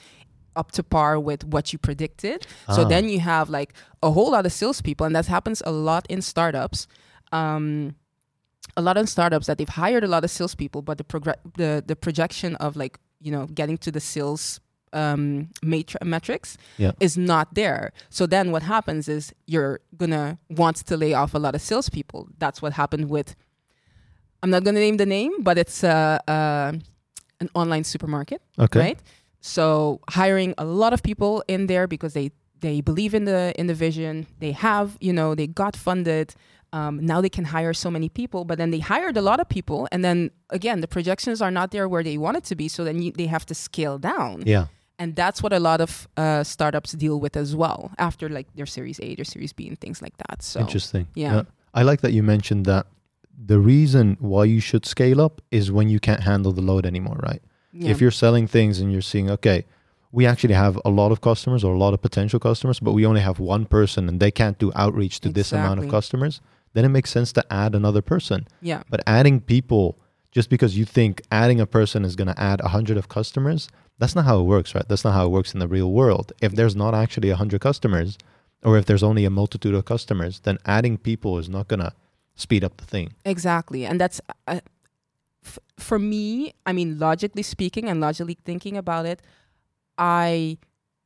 [0.59, 2.39] up to par with what you predicted.
[2.75, 2.87] So Ah.
[2.93, 3.71] then you have like
[4.07, 6.79] a whole lot of salespeople, and that happens a lot in startups.
[7.39, 7.95] Um,
[8.77, 11.71] a lot of startups that they've hired a lot of salespeople, but the progr- the
[11.91, 12.95] the projection of like
[13.25, 14.59] you know getting to the sales
[15.01, 16.93] um, matri- metrics Yeah.
[16.99, 17.83] is not there.
[18.09, 22.21] So then what happens is you're gonna want to lay off a lot of salespeople.
[22.39, 23.29] That's what happened with.
[24.41, 26.71] I'm not gonna name the name, but it's uh, uh,
[27.43, 28.79] an online supermarket Okay.
[28.79, 28.99] right?
[29.41, 32.31] So hiring a lot of people in there because they
[32.61, 34.27] they believe in the in the vision.
[34.39, 36.33] They have you know they got funded.
[36.71, 39.49] Um, now they can hire so many people, but then they hired a lot of
[39.49, 42.67] people, and then again the projections are not there where they want it to be.
[42.67, 44.65] So then you, they have to scale down, Yeah.
[44.99, 48.67] and that's what a lot of uh, startups deal with as well after like their
[48.67, 50.43] Series A, their Series B, and things like that.
[50.43, 51.07] So Interesting.
[51.15, 51.41] yeah.
[51.73, 52.85] I like that you mentioned that
[53.45, 57.17] the reason why you should scale up is when you can't handle the load anymore,
[57.23, 57.41] right?
[57.71, 57.91] Yeah.
[57.91, 59.65] If you're selling things and you're seeing, okay,
[60.11, 63.05] we actually have a lot of customers or a lot of potential customers, but we
[63.05, 66.41] only have one person and they can't do outreach to this amount of customers,
[66.73, 68.47] then it makes sense to add another person.
[68.61, 69.97] yeah, But adding people
[70.31, 73.67] just because you think adding a person is going to add 100 of customers,
[73.97, 74.87] that's not how it works, right?
[74.87, 76.31] That's not how it works in the real world.
[76.41, 78.17] If there's not actually 100 customers
[78.63, 81.93] or if there's only a multitude of customers, then adding people is not going to
[82.35, 83.13] speed up the thing.
[83.25, 83.85] Exactly.
[83.85, 84.59] And that's uh,
[85.49, 89.21] f- for me, I mean, logically speaking and logically thinking about it,
[89.97, 90.57] I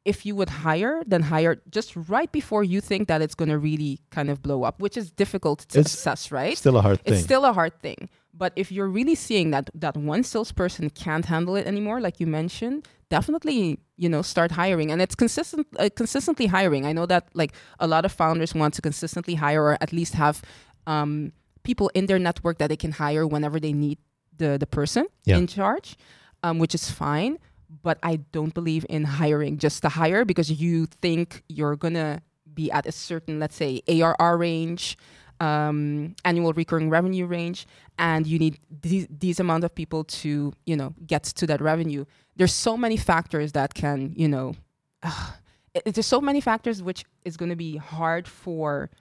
[0.06, 3.58] if you would hire, then hire just right before you think that it's going to
[3.58, 6.58] really kind of blow up, which is difficult to It's assess, right?
[6.58, 7.14] Still a hard thing.
[7.14, 8.10] It's still a hard thing.
[8.34, 12.28] But if you're really seeing that that one salesperson can't handle it anymore, like you
[12.28, 16.86] mentioned, definitely you know start hiring, and it's consistent uh, consistently hiring.
[16.86, 20.14] I know that like a lot of founders want to consistently hire or at least
[20.16, 20.42] have
[20.88, 21.32] um,
[21.64, 24.00] people in their network that they can hire whenever they need
[24.38, 25.38] the the person Yeah.
[25.38, 25.96] in charge,
[26.44, 27.38] um, which is fine.
[27.82, 32.22] but I don't believe in hiring just to hire because you think you're gonna
[32.54, 34.96] be at a certain, let's say, ARR range,
[35.40, 37.66] um, annual recurring revenue range,
[37.98, 42.06] and you need these, these amount of people to, you know, get to that revenue.
[42.36, 44.54] There's so many factors that can, you know,
[45.74, 48.92] it- there's so many factors which is going to be hard for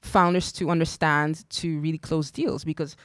[0.00, 2.96] founders to understand to really close deals because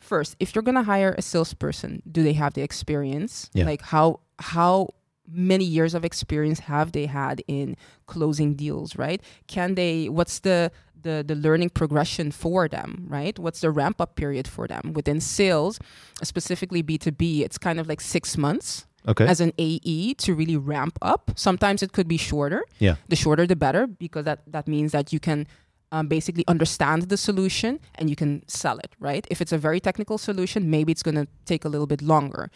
[0.00, 3.64] first if you're going to hire a salesperson do they have the experience Yeah.
[3.66, 4.88] like how how
[5.32, 7.76] many years of experience have they had in
[8.06, 10.72] closing deals right can they what's the
[11.02, 15.20] the, the learning progression for them right what's the ramp up period for them within
[15.20, 15.78] sales
[16.22, 19.26] specifically b2b it's kind of like six months Okay.
[19.26, 21.30] as an AE to really ramp up.
[21.34, 22.62] Sometimes it could be shorter.
[22.80, 22.96] Yeah.
[23.08, 25.46] The shorter, the better, because that, that means that you can
[25.92, 29.26] um, basically understand the solution and you can sell it, right?
[29.30, 32.50] If it's a very technical solution, maybe it's going to take a little bit longer.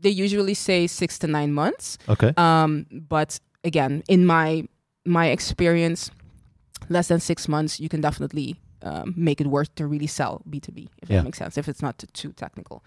[0.00, 1.98] They usually say six to nine months.
[2.08, 2.32] okay.
[2.36, 4.68] Um, but again, in my
[5.04, 6.10] my experience,
[6.88, 10.60] less than six months, you can definitely um, make it worth to really sell B
[10.60, 11.16] two B, if Yeah.
[11.18, 11.58] that makes sense.
[11.58, 12.84] If it's not too, too technical.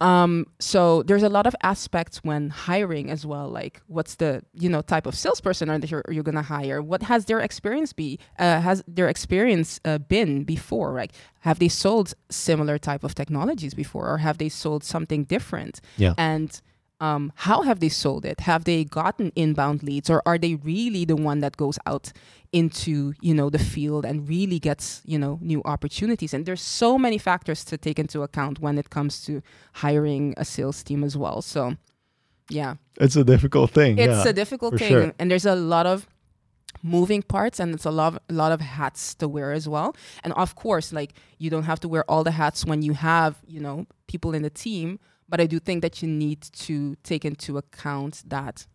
[0.00, 3.48] Um, so there's a lot of aspects when hiring as well.
[3.48, 6.80] Like, what's the you know type of salesperson are that you're, you're gonna hire?
[6.80, 8.18] What has their experience be?
[8.38, 10.94] Uh, has their experience uh, been before?
[10.94, 15.80] Like, have they sold similar type of technologies before, or have they sold something different?
[15.96, 16.14] Yeah.
[16.16, 16.60] And
[17.00, 18.40] um, how have they sold it?
[18.40, 22.12] Have they gotten inbound leads, or are they really the one that goes out
[22.52, 26.34] into you know the field and really gets you know new opportunities?
[26.34, 29.42] And there's so many factors to take into account when it comes to
[29.74, 31.40] hiring a sales team as well.
[31.42, 31.76] So,
[32.50, 33.98] yeah, It's a difficult thing.
[33.98, 35.14] it's yeah, a difficult thing, sure.
[35.18, 36.06] and there's a lot of
[36.82, 40.32] moving parts and it's a lot a lot of hats to wear as well and
[40.34, 43.58] of course like you don't have to wear all the hats when you have you
[43.58, 47.56] know people in the team but i do think that you need to take into
[47.58, 48.66] account that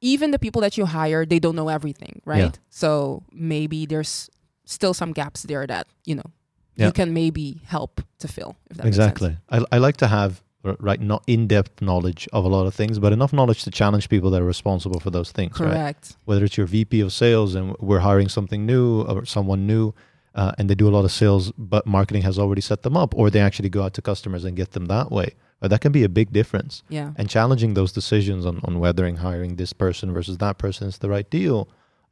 [0.00, 2.50] even the people that you hire they don't know everything right Yeah.
[2.70, 4.30] so maybe there's
[4.64, 6.30] still some gaps there that you know
[6.76, 6.86] Yeah.
[6.86, 9.10] you can maybe help to fill if that makes sense.
[9.10, 9.36] exactly.
[9.50, 10.42] I, I like to have
[10.78, 14.30] right not in-depth knowledge of a lot of things, but enough knowledge to challenge people
[14.30, 15.58] that are responsible for those things.
[15.58, 15.70] Right.
[15.70, 19.94] correct Whether it's your VP of sales and we're hiring something new or someone new,
[20.40, 23.10] uh, and they do a lot of sales, but marketing has already set them up,
[23.18, 25.28] or they actually go out to customers and get them that way.
[25.62, 26.74] Uh, that can be a big difference.
[26.98, 30.82] yeah and challenging those decisions on, on whether in hiring this person versus that person
[30.90, 31.58] is the right deal.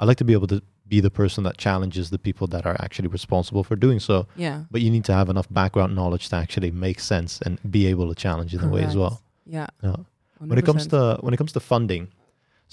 [0.01, 0.61] I like to be able to
[0.95, 4.17] be the person that challenges the people that are actually responsible for doing so.
[4.47, 7.83] yeah But you need to have enough background knowledge to actually make sense and be
[7.93, 9.15] able to challenge in a way as well.
[9.57, 9.97] yeah Yeah.
[10.51, 12.05] When it comes to when it comes to funding,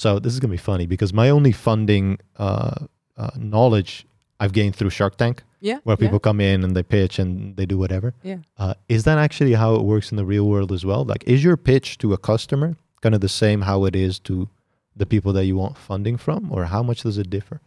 [0.03, 2.05] so this is gonna be funny because my only funding
[2.47, 2.75] uh,
[3.21, 3.91] uh, knowledge
[4.39, 7.55] I've gained through Shark Tank, yeah where yeah, people come in and they pitch and
[7.57, 8.13] they do whatever.
[8.23, 11.03] yeah Uh, is that actually how it works in the real world as well?
[11.05, 14.49] Like, is your pitch to a customer kind of the same how it is to
[14.95, 17.59] the people that you want funding from, or how much does it differ?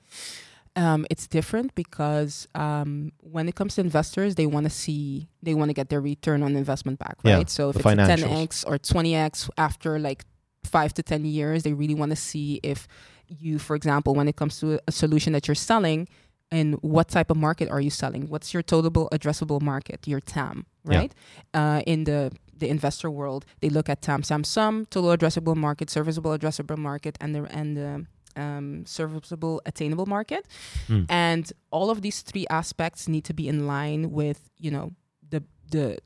[0.76, 5.54] um, it's different because um, when it comes to investors, they want to see they
[5.54, 7.50] want to get their return on investment back, Yeah, right?
[7.50, 10.24] so if it's a 10x or 20x after like
[10.64, 12.86] five to 10 years, they really want to see if
[13.26, 16.08] you, for example, when it comes to a solution that you're selling,
[16.50, 18.28] and what type of market are you selling?
[18.28, 20.98] What's your total addressable market, your TAM, Yeah.
[20.98, 21.12] right?
[21.54, 25.90] Uh, in the the investor world, they look at TAM, SAM, SOM, total addressable market,
[25.90, 28.06] serviceable addressable market, and the and the
[28.42, 30.46] um, serviceable attainable market.
[30.86, 31.04] Hmm.
[31.08, 34.92] And all of these three aspects need to be in line with you know
[35.30, 35.98] the the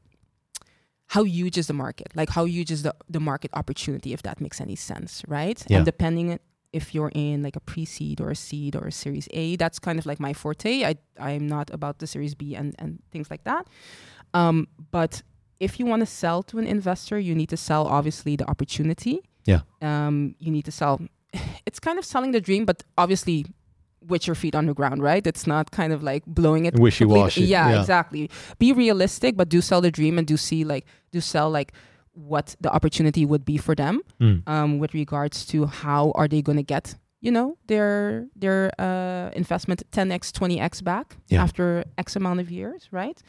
[1.07, 4.40] how huge is the market, like how huge is the the market opportunity, if that
[4.40, 5.62] makes any sense, right?
[5.68, 5.78] Yeah.
[5.78, 6.38] And depending
[6.73, 9.99] if you're in like a pre-seed or a seed or a series A, that's kind
[9.99, 10.85] of like my forte.
[10.85, 13.66] I I'm not about the series B and and things like that.
[14.35, 15.23] Um, but
[15.61, 19.20] if you want to sell to an investor, you need to sell obviously the opportunity.
[19.45, 19.61] Yeah.
[19.81, 21.01] Um, you need to sell.
[21.66, 23.47] It's kind of selling the dream, but obviously
[24.09, 25.25] with your feet on the ground, right?
[25.27, 26.75] It's not kind of like blowing it.
[26.75, 27.81] Wishy-washy, completely- Yeah, yeah.
[27.81, 28.31] exactly.
[28.59, 31.73] Be realistic, but do sell the dream and do see like do sell like
[32.15, 34.43] what the opportunity would be for them Mm.
[34.47, 39.31] um, with regards to how are they going to get you know their their uh,
[39.35, 41.43] investment 10x 20x back Yeah.
[41.43, 43.23] after x amount of years right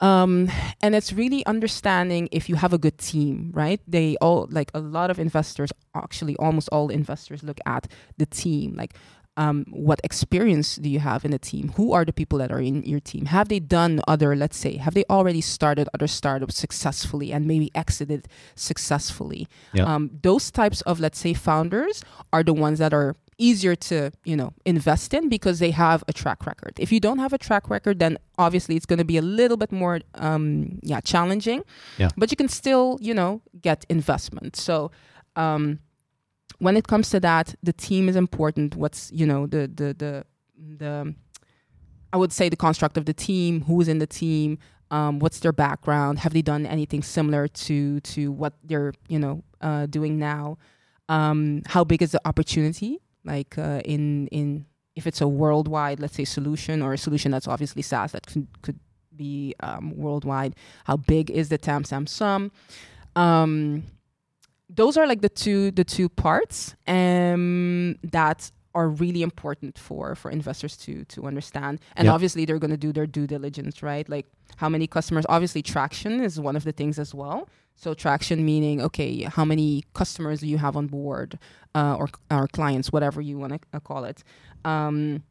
[0.00, 0.50] um,
[0.82, 4.80] and it's really understanding if you have a good team right they all like a
[4.80, 7.86] lot of investors actually almost all investors look at
[8.18, 8.94] the team like
[9.36, 11.72] um, what experience do you have in the team?
[11.76, 13.26] Who are the people that are in your team?
[13.26, 17.70] Have they done other, let's say, have they already started other startups successfully and maybe
[17.74, 19.46] exited successfully?
[19.72, 19.84] Yeah.
[19.84, 24.34] Um, those types of, let's say, founders are the ones that are easier to you
[24.34, 26.72] know invest in because they have a track record.
[26.78, 29.58] If you don't have a track record, then obviously it's going to be a little
[29.58, 31.62] bit more um, yeah challenging.
[31.98, 32.08] Yeah.
[32.16, 34.56] But you can still you know get investment.
[34.56, 34.90] So.
[35.34, 35.80] Um,
[36.58, 38.76] when it comes to that, the team is important.
[38.76, 40.24] What's you know the the the
[40.76, 41.14] the
[42.12, 44.58] I would say the construct of the team, who's in the team,
[44.90, 49.42] um, what's their background, have they done anything similar to to what they're you know
[49.60, 50.58] uh, doing now,
[51.08, 53.00] um, how big is the opportunity?
[53.24, 57.48] Like uh, in in if it's a worldwide, let's say solution or a solution that's
[57.48, 58.80] obviously SaaS that could could
[59.14, 60.54] be um, worldwide,
[60.84, 62.52] how big is the TAM SAM SOM?
[63.16, 63.84] Um,
[64.68, 70.30] those are like the two the two parts um, that are really important for for
[70.30, 71.80] investors to to understand.
[71.96, 72.12] And Yeah.
[72.12, 74.08] obviously they're going to do their due diligence right?
[74.08, 77.48] Like how many customers obviously traction is one of the things as well.
[77.76, 81.38] So traction meaning okay how many customers do you have on board
[81.74, 84.22] uh, or or clients whatever you want to uh, call it.
[84.64, 85.22] Um,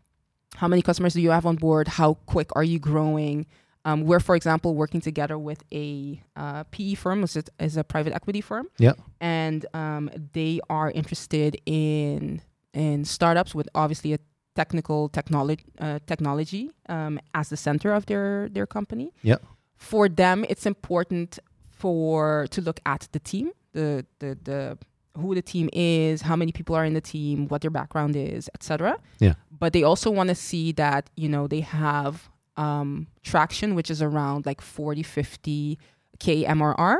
[0.56, 1.88] how many customers do you have on board?
[1.88, 3.46] How quick are you growing
[3.86, 7.84] um, we're for example working together with a uh, PE firm which is, is a
[7.84, 8.94] private equity firm Yeah.
[9.22, 12.42] and um, they are interested in
[12.74, 14.20] in startups with obviously a
[14.56, 19.08] technical technology uh, technology um, as the center of their their company.
[19.22, 19.38] Yeah.
[19.76, 24.78] For them, it's important for to look at the team, the the the
[25.20, 28.50] who the team is, how many people are in the team, what their background is,
[28.56, 28.98] etc.
[29.20, 29.34] Yeah.
[29.52, 34.02] But they also want to see that you know they have um, traction, which is
[34.02, 35.78] around like 40, 50
[36.20, 36.98] k MRR,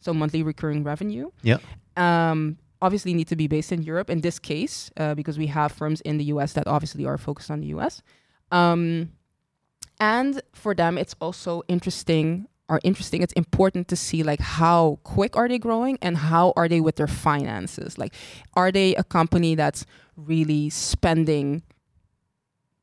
[0.00, 1.58] so monthly recurring revenue Yeah.
[1.96, 5.72] um, obviously need to be based in Europe in this case uh, because we have
[5.72, 8.02] firms in the US that obviously are focused on the US.
[8.52, 9.12] Um,
[9.98, 12.46] and for them, it's also interesting.
[12.68, 13.22] Are interesting.
[13.22, 16.96] It's important to see like how quick are they growing and how are they with
[16.96, 17.96] their finances.
[17.96, 18.12] Like,
[18.54, 19.86] are they a company that's
[20.16, 21.62] really spending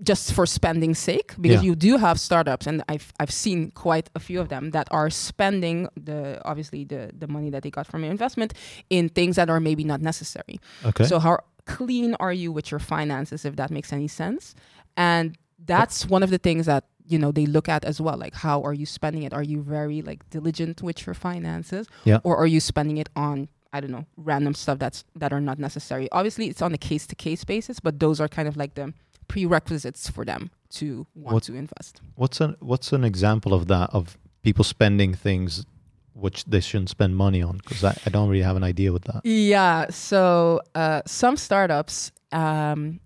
[0.04, 1.70] just for spending sake because Yeah.
[1.70, 5.10] you do have startups and I've I've seen quite a few of them that are
[5.10, 8.54] spending the obviously the the money that they got from your investment
[8.90, 10.60] in things that are maybe not necessary.
[10.86, 11.06] Okay.
[11.06, 14.54] So how clean are you with your finances if that makes any sense?
[14.98, 18.34] And that's one of the things that you know they look at as well like
[18.34, 22.20] how are you spending it are you very like diligent with your finances Yeah.
[22.24, 25.60] or are you spending it on i don't know random stuff that's that are not
[25.60, 28.76] necessary obviously it's on a case to case basis but those are kind of like
[28.76, 28.94] the
[29.28, 33.90] prerequisites for them to want What- to invest what's an what's an example of that
[33.92, 35.66] of people spending things
[36.14, 37.58] which they shouldn't spend money on?
[37.58, 39.26] Because I, I don't really have an idea with that.
[39.26, 39.88] Yeah.
[39.90, 43.00] So uh, some startups, um,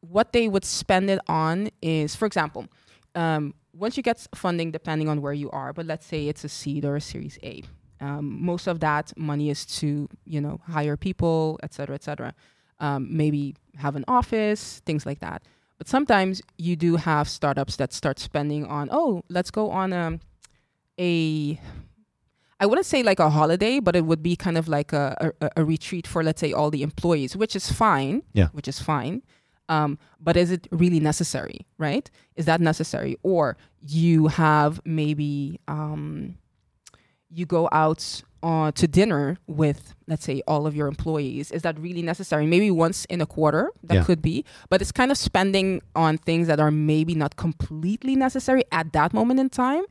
[0.00, 2.66] what they would spend it on is, for example,
[3.14, 6.48] um, once you get funding, depending on where you are, but let's say it's a
[6.48, 7.62] seed or a Series A,
[8.00, 12.34] um, most of that money is to you know hire people, et cetera, et cetera.
[12.80, 15.42] Um, maybe have an office, things like that.
[15.78, 20.20] But sometimes you do have startups that start spending on, oh, let's go on um,
[20.98, 21.58] a
[22.60, 25.50] I wouldn't say like a holiday, but it would be kind of like a, a,
[25.56, 28.22] a retreat for, let's say, all the employees, which is fine.
[28.34, 28.48] Yeah.
[28.52, 29.22] Which is fine.
[29.70, 32.10] Um, but is it really necessary, right?
[32.36, 33.16] Is that necessary?
[33.22, 36.36] Or you have maybe um,
[37.30, 41.50] you go out uh, to dinner with, let's say, all of your employees.
[41.50, 42.46] Is that really necessary?
[42.46, 44.04] Maybe once in a quarter, that Yeah.
[44.04, 44.44] could be.
[44.70, 49.12] But it's kind of spending on things that are maybe not completely necessary at that
[49.12, 49.84] moment in time.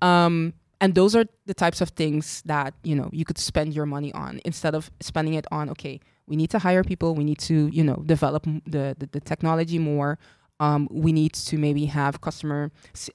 [0.00, 3.86] Um, and those are the types of things that you know you could spend your
[3.86, 7.38] money on instead of spending it on okay we need to hire people we need
[7.38, 10.18] to you know develop the the, the technology more
[10.64, 12.60] um, we need to maybe have customer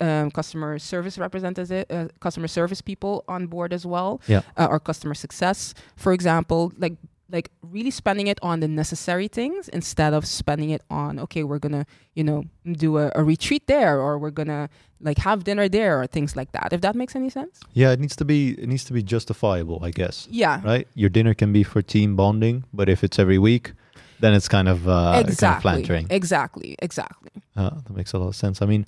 [0.08, 4.41] um, customer service representatives uh, customer service people on board as well Yeah.
[4.60, 5.74] uh, or customer success
[6.04, 6.95] for example like
[7.38, 11.60] like really spending it on the necessary things instead of spending it on okay we're
[11.66, 11.86] gonna
[12.18, 12.39] you know
[12.86, 14.64] do a, a retreat there or we're gonna
[15.10, 18.00] like have dinner there or things like that if that makes any sense Yeah, it
[18.00, 20.28] needs to be it needs to be justifiable, I guess.
[20.43, 20.88] yeah Right?
[21.02, 23.66] Your dinner can be for team bonding, but if it's every week,
[24.20, 26.07] then it's kind of uh, kind of exactly flattering.
[26.09, 28.61] exactly exactly Uh, that makes a lot of sense.
[28.61, 28.86] I mean,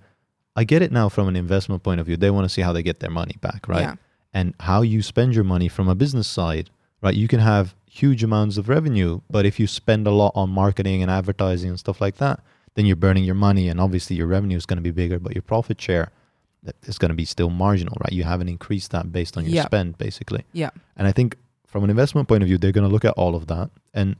[0.56, 2.18] I get it now from an investment point of view.
[2.18, 3.82] They want to see how they get their money back, right?
[3.82, 3.96] yeah
[4.34, 6.70] And how you spend your money from a business side,
[7.02, 7.16] right?
[7.16, 11.02] You can have huge amounts of revenue, but if you spend a lot on marketing
[11.04, 12.40] and advertising and stuff like that,
[12.76, 15.34] then you're burning your money, and obviously your revenue is going to be bigger, but
[15.34, 16.12] your profit share
[16.84, 18.14] is going to be still marginal, right?
[18.14, 19.66] You haven't increased that based on your Yeah.
[19.66, 20.44] spend, basically.
[20.54, 20.70] Yeah.
[20.98, 23.34] And I think from an investment point of view, they're going to look at all
[23.36, 24.16] of that, and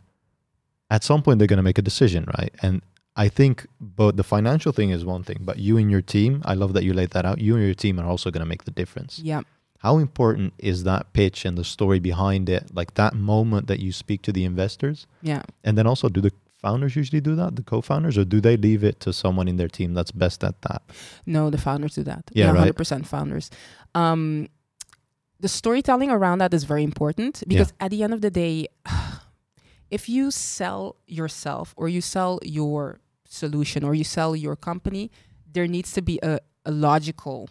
[0.90, 2.54] at some point they're going to make a decision, right?
[2.62, 2.82] And
[3.16, 6.54] I think both the financial thing is one thing, but you and your team, I
[6.54, 7.40] love that you laid that out.
[7.40, 9.20] You and your team are also going to make the difference.
[9.20, 9.42] yeah
[9.80, 13.92] How important is that pitch and the story behind it, like that moment that you
[13.92, 16.32] speak to the investors, yeah and then also do the
[16.62, 19.70] founders usually do that, the co-founders, or do they leave it to someone in their
[19.70, 20.82] team that's best at that?
[21.26, 22.24] No, the founders do that.
[22.34, 22.76] Yeah, right.
[22.76, 23.50] 100% founders.
[23.96, 24.50] Um,
[25.40, 28.68] the storytelling around that is very important because at the end of the day,
[29.92, 35.12] if you sell yourself or you sell your solution or you sell your company,
[35.52, 37.50] there needs to be a, a logical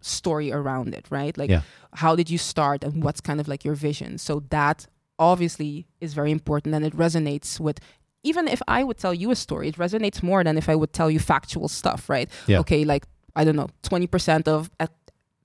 [0.00, 1.36] story around it, right?
[1.36, 1.62] Like, Yeah.
[1.94, 4.18] how did you start and what's kind of like your vision?
[4.18, 4.86] So that
[5.18, 7.78] obviously is very important and it resonates with
[8.22, 10.92] even if I would tell you a story, it resonates more than if I would
[10.92, 12.28] tell you factual stuff, right?
[12.46, 12.58] Yeah.
[12.60, 14.70] Okay, like I don't know, 20% of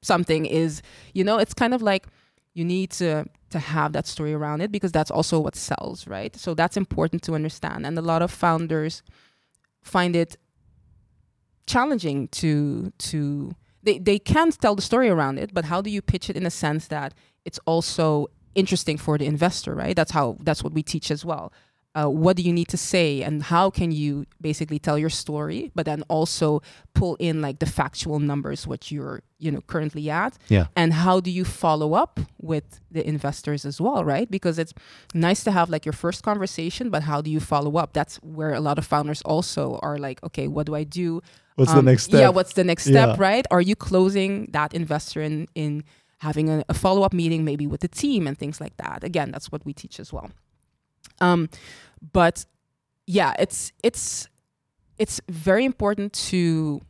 [0.01, 0.81] something is,
[1.13, 2.07] you know, it's kind of like
[2.53, 3.25] you need to
[3.55, 6.35] to have that story around it because that's also what sells, right?
[6.35, 7.85] So that's important to understand.
[7.85, 9.01] And a lot of founders
[9.81, 10.37] find it
[11.65, 16.01] challenging to to they, they can tell the story around it, but how do you
[16.01, 17.13] pitch it in a sense that
[17.45, 19.95] it's also interesting for the investor, right?
[19.95, 21.53] That's how that's what we teach as well.
[21.97, 25.71] Uh, what do you need to say and how can you basically tell your story
[25.77, 26.61] but then also
[26.93, 30.65] pull in like the factual numbers what you're you know currently at Yeah.
[30.75, 32.19] and how do you follow up
[32.51, 32.65] with
[32.95, 34.73] the investors as well right because it's
[35.13, 38.53] nice to have like your first conversation but how do you follow up that's where
[38.53, 41.21] a lot of founders also are like okay what do i do
[41.57, 42.19] What's Um, the next step?
[42.21, 43.27] yeah what's the next step Yeah.
[43.29, 45.83] right are you closing that investor in in
[46.27, 49.49] having a, a follow-up meeting maybe with the team and things like that again that's
[49.51, 50.29] what we teach as well
[51.21, 51.49] um
[52.13, 52.45] but
[53.07, 54.27] yeah it's it's
[54.97, 56.81] it's very important to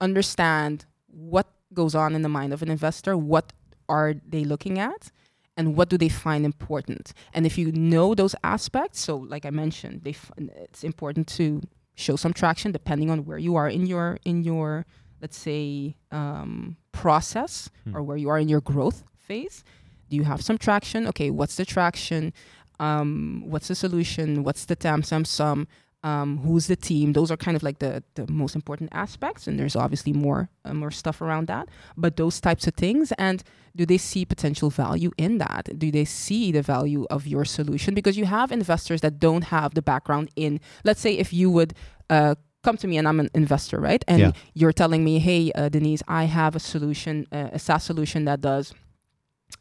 [0.00, 3.52] understand what goes on in the mind of an investor what
[3.88, 5.10] are they looking at
[5.56, 7.12] and what do they find important.
[7.32, 11.60] And if you know those aspects so like i mentioned they f- it's important to
[11.94, 14.84] show some traction depending on where you are in your in your
[15.22, 17.96] let's say um, process Hmm.
[17.96, 19.62] or where you are in your growth phase.
[20.10, 21.06] Do you have some traction?
[21.08, 22.32] Okay what's the traction
[22.80, 24.42] um, what's the solution?
[24.44, 25.66] What's the TAM SAM SOM?
[26.02, 27.14] Um, who's the team?
[27.14, 30.74] Those are kind of like the, the most important aspects and there's obviously more uh,
[30.74, 31.68] more stuff around that.
[31.96, 33.42] But those types of things and
[33.74, 35.78] do they see potential value in that?
[35.78, 37.94] Do they see the value of your solution?
[37.94, 41.72] Because you have investors that don't have the background in let's say if you would
[42.10, 44.04] uh, come to me and i'm an investor right?
[44.06, 44.32] And Yeah.
[44.52, 48.40] you're telling me hey uh, denise i have a solution uh, a saas solution that
[48.42, 48.74] does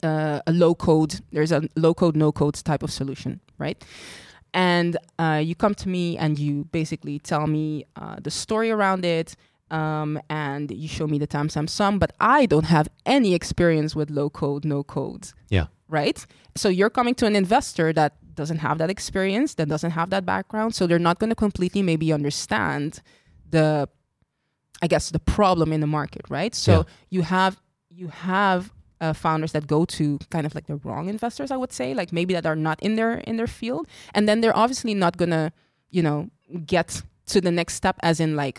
[0.02, 3.84] uh, a low code there's a low code no code type of solution right
[4.54, 9.04] and uh, you come to me and you basically tell me uh, the story around
[9.06, 9.36] it
[9.72, 13.96] um, and you show me the TAM SAM SOM but i don't have any experience
[13.96, 15.68] with low code no code Yeah.
[15.90, 16.26] right
[16.56, 20.26] so you're coming to an investor that doesn't have that experience that doesn't have that
[20.26, 23.02] background so they're not going to completely maybe understand
[23.50, 23.88] the
[24.82, 26.84] i guess the problem in the market right so Yeah.
[27.10, 28.72] you have you have
[29.04, 32.10] uh, founders that go to kind of like the wrong investors i would say like
[32.20, 33.86] maybe that are not in their in their field.
[34.16, 35.46] And then they're obviously not gonna
[35.98, 36.18] you know
[36.76, 36.90] get
[37.32, 38.58] to the next step as in like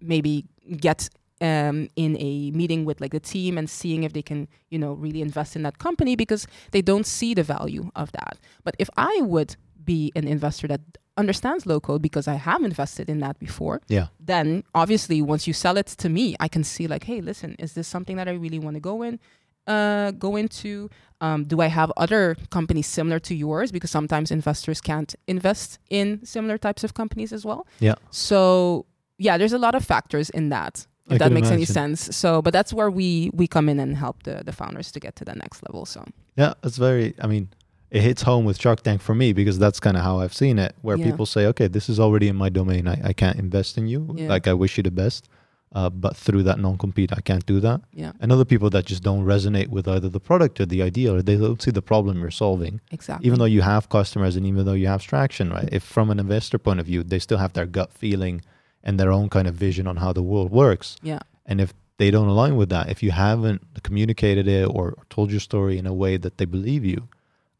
[0.00, 0.44] maybe
[0.86, 1.08] get
[1.40, 4.92] um, in a meeting with like the team and seeing if they can you know
[5.04, 8.34] really invest in that company because they don't see the value of that.
[8.64, 10.80] But if i would be an investor that
[11.22, 14.06] understands low code because i have invested in that before Yeah.
[14.32, 17.72] then obviously once you sell it to me i can see like hey listen is
[17.76, 19.18] this something that i really want to go in
[19.66, 20.88] uh, go into
[21.20, 26.24] um, do i have other companies similar to yours because sometimes investors can't invest in
[26.24, 27.94] similar types of companies as well Yeah.
[28.10, 28.86] so
[29.18, 32.42] yeah there's a lot of factors in that if I that makes any sense so
[32.42, 35.24] but that's where we we come in and help the the founders to get to
[35.24, 36.04] the next level so
[36.36, 37.12] Yeah, it's very.
[37.24, 37.48] I mean,
[37.90, 40.58] it hits home with Shark Tank for me because that's kind of how I've seen
[40.58, 41.10] it, where Yeah.
[41.10, 42.88] people say, "Okay, this is already in my domain.
[42.88, 44.00] I, I can't invest in you.
[44.16, 44.28] Yeah.
[44.34, 45.28] Like I wish you the best,
[45.74, 49.02] uh, but through that non-compete, I can't do that." yeah And other people that just
[49.02, 52.20] don't resonate with either the product or the idea, or they don't see the problem
[52.20, 52.80] you're solving.
[52.90, 55.68] exactly Even though you have customers and even though you have traction, right?
[55.72, 58.42] If from an investor point of view, they still have their gut feeling
[58.84, 60.96] and their own kind of vision on how the world works.
[61.02, 65.04] yeah And if they don't align with that, if you haven't communicated it or, or
[65.08, 67.00] told your story in a way that they believe you,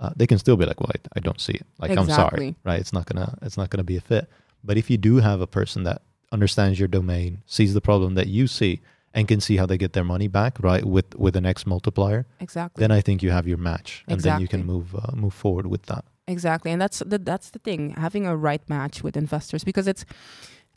[0.01, 1.67] uh, they can still be like, "Well, I, I don't see it.
[1.79, 2.39] Like, I'm sorry,
[2.69, 2.81] right?
[2.81, 4.25] It's not gonna, it's not gonna be a fit."
[4.65, 6.03] But if you do have a person that
[6.33, 8.81] understands your domain, sees the problem that you see,
[9.15, 12.27] and can see how they get their money back, right, with with an X multiplier,
[12.41, 15.35] exactly then I think you have your match, and then you can move uh, move
[15.35, 16.05] forward with that.
[16.27, 20.05] Exactly, and that's the that's the thing having a right match with investors because it's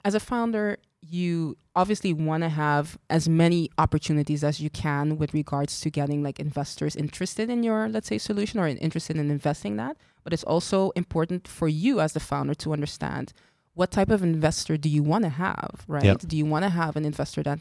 [0.04, 0.78] as a founder
[1.08, 6.24] you obviously want to have as many opportunities as you can with regards to getting
[6.24, 10.44] like investors interested in your let's say solution or interested in investing that but it's
[10.44, 13.34] also important for you as the founder to understand
[13.76, 16.16] what type of investor do you want to have right Yeah.
[16.32, 17.60] do you want to have an investor that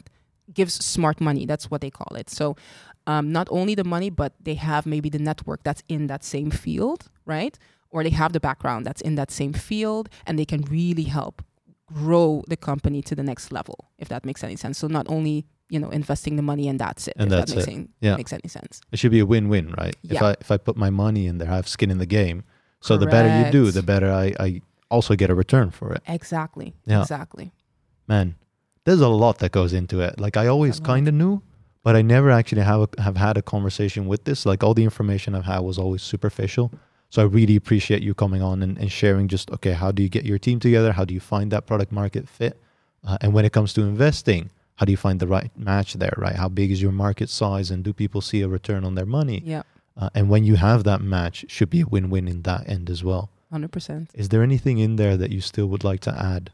[0.53, 2.55] gives smart money that's what they call it so
[3.07, 6.49] um, not only the money but they have maybe the network that's in that same
[6.63, 7.55] field right
[7.91, 11.35] or they have the background that's in that same field and they can really help
[11.93, 15.45] grow the company to the next level if that makes any sense so not only
[15.69, 17.73] you know investing the money and that's it And if that's that makes, it.
[17.73, 18.15] any, Yeah.
[18.17, 19.95] makes any sense It should be a win-win, right?
[20.03, 22.43] If I if I put my money in there, I have skin in the game.
[22.81, 26.01] So the better you do, the better I, I also get a return for it.
[26.07, 27.01] exactly Yeah.
[27.01, 27.51] exactly
[28.07, 28.35] Man,
[28.83, 30.19] there's a lot that goes into it.
[30.19, 31.41] Like I always kind of knew,
[31.83, 34.45] but I never actually have a, have had a conversation with this.
[34.45, 36.71] Like all the information I've had was always superficial.
[37.09, 40.09] So I really appreciate you coming on and, and sharing just okay, how do you
[40.09, 40.91] get your team together?
[40.91, 42.61] How do you find that product market fit?
[43.03, 46.13] Uh, and when it comes to investing, how do you find the right match there?
[46.17, 46.35] Right?
[46.35, 49.41] How big is your market size, and do people see a return on their money?
[49.45, 49.63] yeah
[49.97, 53.01] Uh, and when you have that match, should be a win-win in that end as
[53.03, 53.29] well.
[53.55, 56.51] 100% Is there anything in there that you still would like to add?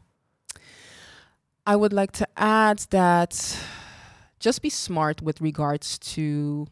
[1.66, 3.56] I would like to add that
[4.40, 6.66] just be smart with regards to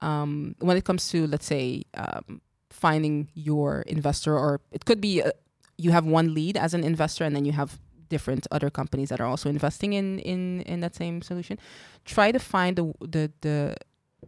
[0.00, 2.40] um, when it comes to, let's say, um,
[2.70, 5.30] finding your investor, or it could be uh
[5.78, 7.78] you have one lead as an investor, and then you have
[8.08, 11.58] different other companies that are also investing in in in that same solution.
[12.04, 13.76] Try to find the the the,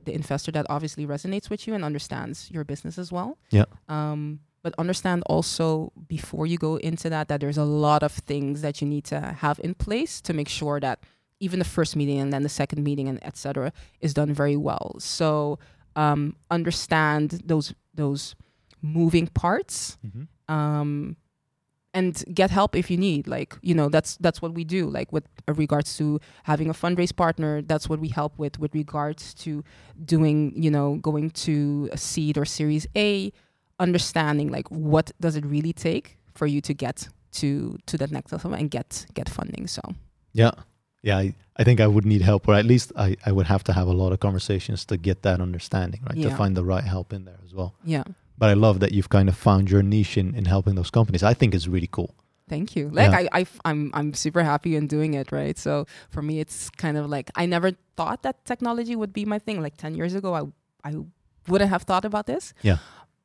[0.05, 3.39] the investor that obviously resonates with you and understands your business as well.
[3.51, 3.64] Yeah.
[3.89, 8.61] Um, but understand also before you go into that that there's a lot of things
[8.63, 11.01] that you need to have in place to make sure that
[11.41, 14.97] even the first meeting and then the second meeting and etc is done very well.
[14.99, 15.59] So
[15.97, 18.35] um, understand those those
[18.83, 19.99] moving parts
[20.49, 21.17] um,
[21.95, 25.13] and get help if you need like you know that's that's what we do like
[25.13, 29.65] with regards to having a fundraise partner that's what we help with with regards to
[30.05, 33.33] doing you know going to a seed or series a
[33.79, 38.33] understanding like what does it really take for you to get to to that next
[38.33, 39.83] level and get get funding so
[40.33, 40.53] Yeah.
[41.03, 41.18] Yeah.
[41.18, 43.72] I, I think I would need help, or at least I, I would have to
[43.72, 46.22] have a lot of conversations to get that understanding, right?
[46.22, 47.74] To find the right help in there as well.
[47.85, 48.05] yeah
[48.39, 51.22] But I love that you've kind of found your niche in, in helping those companies.
[51.22, 52.14] I think it's really cool.
[52.49, 52.89] Thank you.
[52.91, 53.29] Like Yeah.
[53.33, 55.59] I, I, I'm, I'm super happy in doing it, right?
[55.59, 59.39] So for me, it's kind of like I never thought that technology would be my
[59.39, 59.61] thing.
[59.62, 60.43] Like ten years ago, I,
[60.89, 60.93] I
[61.49, 62.55] wouldn't have thought about this.
[62.62, 62.79] Yeah.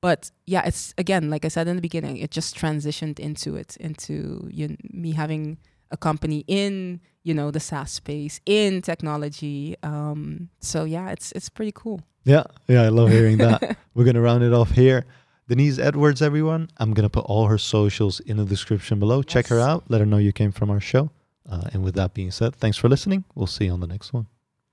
[0.04, 3.78] But yeah, it's again, like I said in the beginning, it just transitioned into it,
[3.78, 5.58] into you, me having
[5.91, 9.78] a company in, you know, the SaaS space in technology.
[9.82, 12.01] Um, so yeah, it's it's pretty cool.
[12.26, 12.43] Yeah.
[12.68, 12.82] Yeah.
[12.82, 13.78] I love hearing that.
[13.93, 15.06] We're going to round it off here.
[15.47, 16.70] Denise Edwards, everyone.
[16.76, 19.24] I'm going to put all her socials in the description below.
[19.24, 19.86] Check her out.
[19.88, 21.12] Let her know you came from our show.
[21.49, 23.24] Uh, and with that being said, thanks for listening.
[23.36, 24.28] We'll see you on the next one.